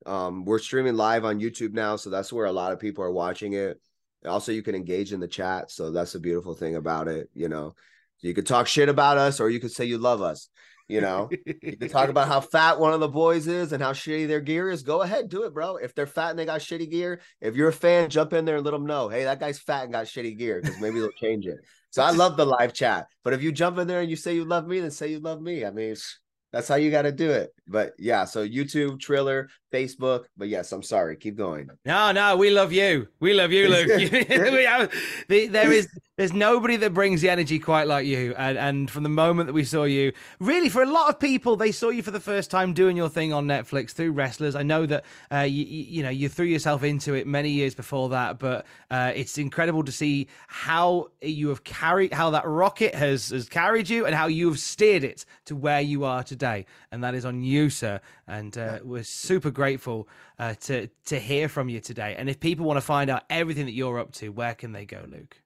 um 0.08 0.46
we're 0.46 0.60
streaming 0.60 0.96
live 0.96 1.26
on 1.26 1.40
youtube 1.40 1.74
now 1.74 1.96
so 1.96 2.10
that's 2.10 2.32
where 2.32 2.46
a 2.46 2.52
lot 2.52 2.72
of 2.72 2.80
people 2.80 3.04
are 3.04 3.12
watching 3.12 3.54
it. 3.54 3.80
Also 4.26 4.52
you 4.52 4.64
can 4.64 4.76
engage 4.76 5.14
in 5.14 5.20
the 5.20 5.28
chat 5.28 5.70
so 5.70 5.92
that's 5.92 6.16
a 6.16 6.20
beautiful 6.20 6.54
thing 6.54 6.76
about 6.76 7.08
it 7.08 7.30
you 7.34 7.50
know. 7.50 7.76
You 8.22 8.34
could 8.34 8.48
talk 8.48 8.68
shit 8.68 8.90
about 8.90 9.18
us 9.20 9.40
or 9.40 9.50
you 9.50 9.60
could 9.60 9.72
say 9.72 9.86
you 9.86 9.98
love 10.00 10.22
us 10.22 10.50
you 10.88 11.02
know. 11.02 11.30
You 11.62 11.76
can 11.78 11.90
talk 11.90 12.10
about 12.10 12.28
how 12.30 12.40
fat 12.56 12.80
one 12.80 12.94
of 12.94 13.00
the 13.02 13.10
boys 13.10 13.46
is 13.48 13.74
and 13.74 13.84
how 13.84 13.92
shitty 13.92 14.26
their 14.28 14.40
gear 14.40 14.70
is. 14.70 14.84
Go 14.84 15.02
ahead 15.02 15.30
do 15.30 15.44
it 15.44 15.54
bro. 15.54 15.76
If 15.76 15.94
they're 15.94 16.08
fat 16.08 16.30
and 16.32 16.40
they 16.40 16.46
got 16.46 16.62
shitty 16.62 16.90
gear 16.90 17.20
if 17.42 17.56
you're 17.56 17.68
a 17.70 17.74
fan 17.74 18.10
jump 18.10 18.34
in 18.34 18.46
there 18.46 18.56
and 18.56 18.66
let 18.66 18.72
them 18.72 18.86
know 18.86 19.10
hey 19.10 19.26
that 19.26 19.40
guy's 19.40 19.60
fat 19.60 19.84
and 19.84 19.94
got 19.94 20.06
shitty 20.06 20.38
gear 20.38 20.62
because 20.62 20.80
maybe 20.80 21.00
they'll 21.00 21.12
change 21.12 21.46
it. 21.46 21.58
So 21.90 22.02
i 22.04 22.12
love 22.12 22.38
the 22.38 22.46
live 22.46 22.74
chat. 22.74 23.08
But 23.24 23.34
if 23.34 23.42
you 23.44 23.52
jump 23.52 23.78
in 23.78 23.88
there 23.88 24.02
and 24.02 24.10
you 24.10 24.16
say 24.16 24.34
you 24.36 24.46
love 24.46 24.66
me 24.66 24.80
then 24.80 24.92
say 24.92 25.10
you 25.10 25.20
love 25.20 25.42
me. 25.42 25.66
I 25.66 25.72
mean 25.72 25.92
it's- 25.92 26.20
that's 26.58 26.68
how 26.68 26.74
you 26.76 26.90
got 26.90 27.04
to 27.04 27.12
do 27.12 27.30
it 27.30 27.54
but 27.68 27.94
yeah 28.00 28.26
so 28.26 28.44
youtube 28.48 29.00
triller 29.00 29.48
facebook 29.72 30.24
but 30.38 30.48
yes 30.48 30.72
i'm 30.72 30.82
sorry 30.82 31.16
keep 31.16 31.38
going 31.38 31.70
No, 31.86 32.12
no, 32.12 32.36
we 32.36 32.50
love 32.50 32.74
you. 32.74 33.08
We 33.20 33.34
love 33.36 33.52
you, 33.52 33.70
Luke. 33.70 33.90
We 34.00 34.64
have- 34.64 34.92
the- 35.30 35.48
there 35.48 35.72
is, 35.72 35.88
there's 36.18 36.34
nobody 36.34 36.78
that 36.78 36.96
brings 36.96 37.22
the 37.22 37.30
energy 37.30 37.60
quite 37.60 37.88
like 37.88 38.08
you. 38.08 38.34
And 38.36 38.58
and 38.58 38.90
from 38.90 39.04
the 39.04 39.10
moment 39.10 39.48
that 39.48 39.54
we 39.54 39.64
saw 39.64 39.84
you, 39.84 40.14
really, 40.40 40.68
for 40.68 40.82
a 40.82 40.90
lot 40.90 41.10
of 41.10 41.20
people, 41.20 41.56
they 41.56 41.72
saw 41.72 41.90
you 41.90 42.02
for 42.02 42.10
the 42.10 42.20
first 42.20 42.50
time 42.50 42.74
doing 42.74 42.98
your 42.98 43.08
thing 43.08 43.34
on 43.34 43.46
Netflix 43.46 43.92
through 43.92 44.12
wrestlers. 44.14 44.56
I 44.56 44.64
know 44.64 44.88
that 44.88 45.06
uh, 45.32 45.42
you, 45.42 45.64
you 45.64 46.02
know 46.02 46.10
you 46.10 46.28
threw 46.28 46.48
yourself 46.48 46.84
into 46.84 47.14
it 47.14 47.28
many 47.28 47.52
years 47.52 47.76
before 47.76 48.10
that, 48.10 48.40
but 48.40 48.66
uh, 48.90 49.12
it's 49.16 49.38
incredible 49.38 49.84
to 49.84 49.92
see 49.92 50.28
how 50.48 51.10
you 51.22 51.50
have 51.50 51.64
carried, 51.64 52.12
how 52.14 52.32
that 52.32 52.48
rocket 52.48 52.96
has 52.96 53.30
has 53.30 53.48
carried 53.48 53.88
you, 53.88 54.08
and 54.08 54.16
how 54.16 54.26
you 54.26 54.50
have 54.50 54.60
steered 54.60 55.04
it 55.04 55.24
to 55.46 55.56
where 55.56 55.82
you 55.82 56.04
are 56.04 56.24
today. 56.24 56.66
And 56.92 57.04
that 57.04 57.14
is 57.14 57.26
on 57.26 57.44
you, 57.44 57.70
sir. 57.70 58.02
And 58.28 58.58
uh, 58.58 58.80
we're 58.84 59.04
super 59.04 59.52
grateful 59.52 60.10
uh, 60.40 60.56
to 60.62 60.88
to 61.06 61.20
hear 61.20 61.48
from 61.48 61.70
you 61.70 61.80
today. 61.80 62.16
And 62.18 62.28
if 62.28 62.40
people 62.40 62.66
want 62.66 62.78
to 62.78 62.82
find 62.82 63.12
out 63.12 63.24
everything 63.30 63.66
that 63.66 63.74
you're 63.74 64.00
up 64.00 64.14
to, 64.14 64.30
where 64.30 64.56
can 64.56 64.72
they 64.72 64.86
go, 64.86 65.06
Luke? 65.08 65.38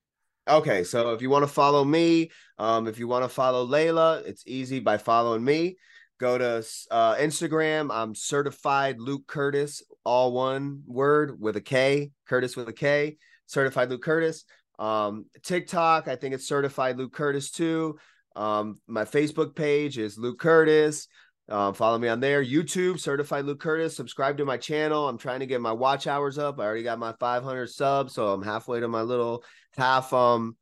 Okay, 0.47 0.83
so 0.83 1.13
if 1.13 1.21
you 1.21 1.29
want 1.29 1.43
to 1.43 1.51
follow 1.51 1.83
me, 1.83 2.31
um, 2.57 2.87
if 2.87 2.97
you 2.97 3.07
want 3.07 3.23
to 3.23 3.29
follow 3.29 3.65
Layla, 3.65 4.25
it's 4.25 4.43
easy 4.47 4.79
by 4.79 4.97
following 4.97 5.43
me. 5.43 5.77
Go 6.19 6.37
to 6.37 6.65
uh, 6.89 7.15
Instagram. 7.15 7.89
I'm 7.91 8.15
certified 8.15 8.99
Luke 8.99 9.27
Kurtis, 9.27 9.83
all 10.03 10.33
one 10.33 10.81
word 10.87 11.39
with 11.39 11.57
a 11.57 11.61
K, 11.61 12.11
Kurtis 12.27 12.57
with 12.57 12.67
a 12.69 12.73
K, 12.73 13.17
certified 13.45 13.91
Luke 13.91 14.03
Kurtis. 14.03 14.43
Um, 14.79 15.25
TikTok, 15.43 16.07
I 16.07 16.15
think 16.15 16.33
it's 16.33 16.47
certified 16.47 16.97
Luke 16.97 17.13
Kurtis 17.15 17.51
too. 17.51 17.99
Um, 18.35 18.79
my 18.87 19.05
Facebook 19.05 19.55
page 19.55 19.99
is 19.99 20.17
Luke 20.17 20.39
Kurtis. 20.39 21.07
Um, 21.49 21.73
follow 21.73 21.97
me 21.97 22.07
on 22.07 22.19
there. 22.19 22.43
YouTube, 22.43 22.99
certified 22.99 23.45
Luke 23.45 23.61
Kurtis. 23.61 23.95
Subscribe 23.95 24.37
to 24.37 24.45
my 24.45 24.57
channel. 24.57 25.09
I'm 25.09 25.17
trying 25.17 25.41
to 25.41 25.45
get 25.45 25.59
my 25.61 25.71
watch 25.73 26.07
hours 26.07 26.37
up. 26.37 26.59
I 26.59 26.63
already 26.63 26.83
got 26.83 26.99
my 26.99 27.13
500 27.19 27.67
subs, 27.67 28.13
so 28.13 28.29
I'm 28.29 28.41
halfway 28.41 28.79
to 28.79 28.87
my 28.87 29.01
little 29.01 29.43
half 29.75 30.13
um 30.13 30.55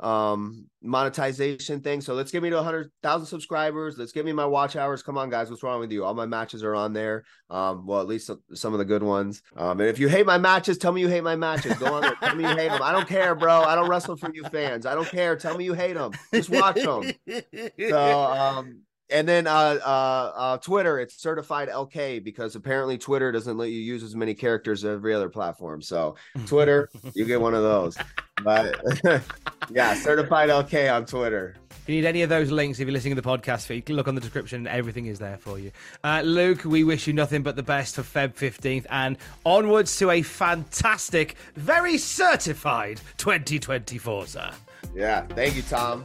um 0.00 0.66
monetization 0.82 1.80
thing. 1.80 2.00
So 2.00 2.14
let's 2.14 2.32
get 2.32 2.42
me 2.42 2.50
to 2.50 2.56
100,000 2.56 3.24
subscribers. 3.26 3.96
Let's 3.96 4.10
get 4.10 4.24
me 4.24 4.32
my 4.32 4.46
watch 4.46 4.74
hours. 4.74 5.00
Come 5.00 5.16
on, 5.16 5.30
guys, 5.30 5.48
what's 5.48 5.62
wrong 5.62 5.78
with 5.78 5.92
you? 5.92 6.04
All 6.04 6.12
my 6.14 6.26
matches 6.26 6.64
are 6.64 6.74
on 6.74 6.92
there. 6.92 7.22
Um, 7.48 7.86
well, 7.86 8.00
at 8.00 8.08
least 8.08 8.28
some- 8.54 8.72
of 8.72 8.78
the 8.78 8.84
good 8.84 9.04
ones. 9.04 9.42
Um, 9.56 9.78
and 9.80 9.88
if 9.88 10.00
you 10.00 10.08
hate 10.08 10.26
my 10.26 10.38
matches, 10.38 10.76
tell 10.76 10.90
me 10.90 11.02
you 11.02 11.08
hate 11.08 11.22
my 11.22 11.36
matches. 11.36 11.74
Go 11.78 11.94
on 11.94 12.02
there, 12.02 12.16
tell 12.16 12.34
me 12.34 12.42
you 12.42 12.56
hate 12.56 12.70
them. 12.70 12.82
I 12.82 12.90
don't 12.90 13.06
care, 13.06 13.36
bro. 13.36 13.62
I 13.62 13.76
don't 13.76 13.88
wrestle 13.88 14.16
for 14.16 14.30
you 14.34 14.42
fans. 14.44 14.86
I 14.86 14.94
don't 14.96 15.06
care. 15.06 15.36
Tell 15.36 15.56
me 15.56 15.64
you 15.64 15.74
hate 15.74 15.94
them. 15.94 16.10
Just 16.34 16.50
watch 16.50 16.76
them. 16.82 17.12
So 17.88 18.22
um 18.22 18.80
and 19.10 19.28
then 19.28 19.46
uh 19.46 19.78
uh 19.84 20.32
uh 20.34 20.58
Twitter, 20.58 20.98
it's 20.98 21.20
certified 21.20 21.68
LK 21.68 22.24
because 22.24 22.54
apparently 22.56 22.98
Twitter 22.98 23.32
doesn't 23.32 23.56
let 23.56 23.70
you 23.70 23.80
use 23.80 24.02
as 24.02 24.16
many 24.16 24.34
characters 24.34 24.84
as 24.84 24.94
every 24.94 25.14
other 25.14 25.28
platform. 25.28 25.82
So 25.82 26.16
Twitter, 26.46 26.88
you 27.14 27.24
get 27.24 27.40
one 27.40 27.54
of 27.54 27.62
those. 27.62 27.96
But 28.42 28.80
yeah, 29.70 29.94
certified 29.94 30.48
LK 30.48 30.92
on 30.92 31.06
Twitter. 31.06 31.56
If 31.70 31.88
you 31.88 31.96
need 31.96 32.06
any 32.06 32.22
of 32.22 32.28
those 32.28 32.52
links, 32.52 32.78
if 32.78 32.86
you're 32.86 32.92
listening 32.92 33.16
to 33.16 33.20
the 33.20 33.28
podcast 33.28 33.66
feed, 33.66 33.88
look 33.90 34.06
on 34.06 34.14
the 34.14 34.20
description. 34.20 34.68
Everything 34.68 35.06
is 35.06 35.18
there 35.18 35.36
for 35.36 35.58
you. 35.58 35.72
Uh, 36.04 36.22
Luke, 36.24 36.64
we 36.64 36.84
wish 36.84 37.08
you 37.08 37.12
nothing 37.12 37.42
but 37.42 37.56
the 37.56 37.62
best 37.62 37.96
for 37.96 38.02
Feb 38.02 38.34
15th 38.34 38.86
and 38.88 39.18
onwards 39.44 39.96
to 39.96 40.10
a 40.10 40.22
fantastic, 40.22 41.34
very 41.56 41.98
certified 41.98 43.00
2024, 43.16 44.26
sir. 44.26 44.50
Yeah, 44.94 45.22
thank 45.22 45.56
you, 45.56 45.62
Tom. 45.62 46.04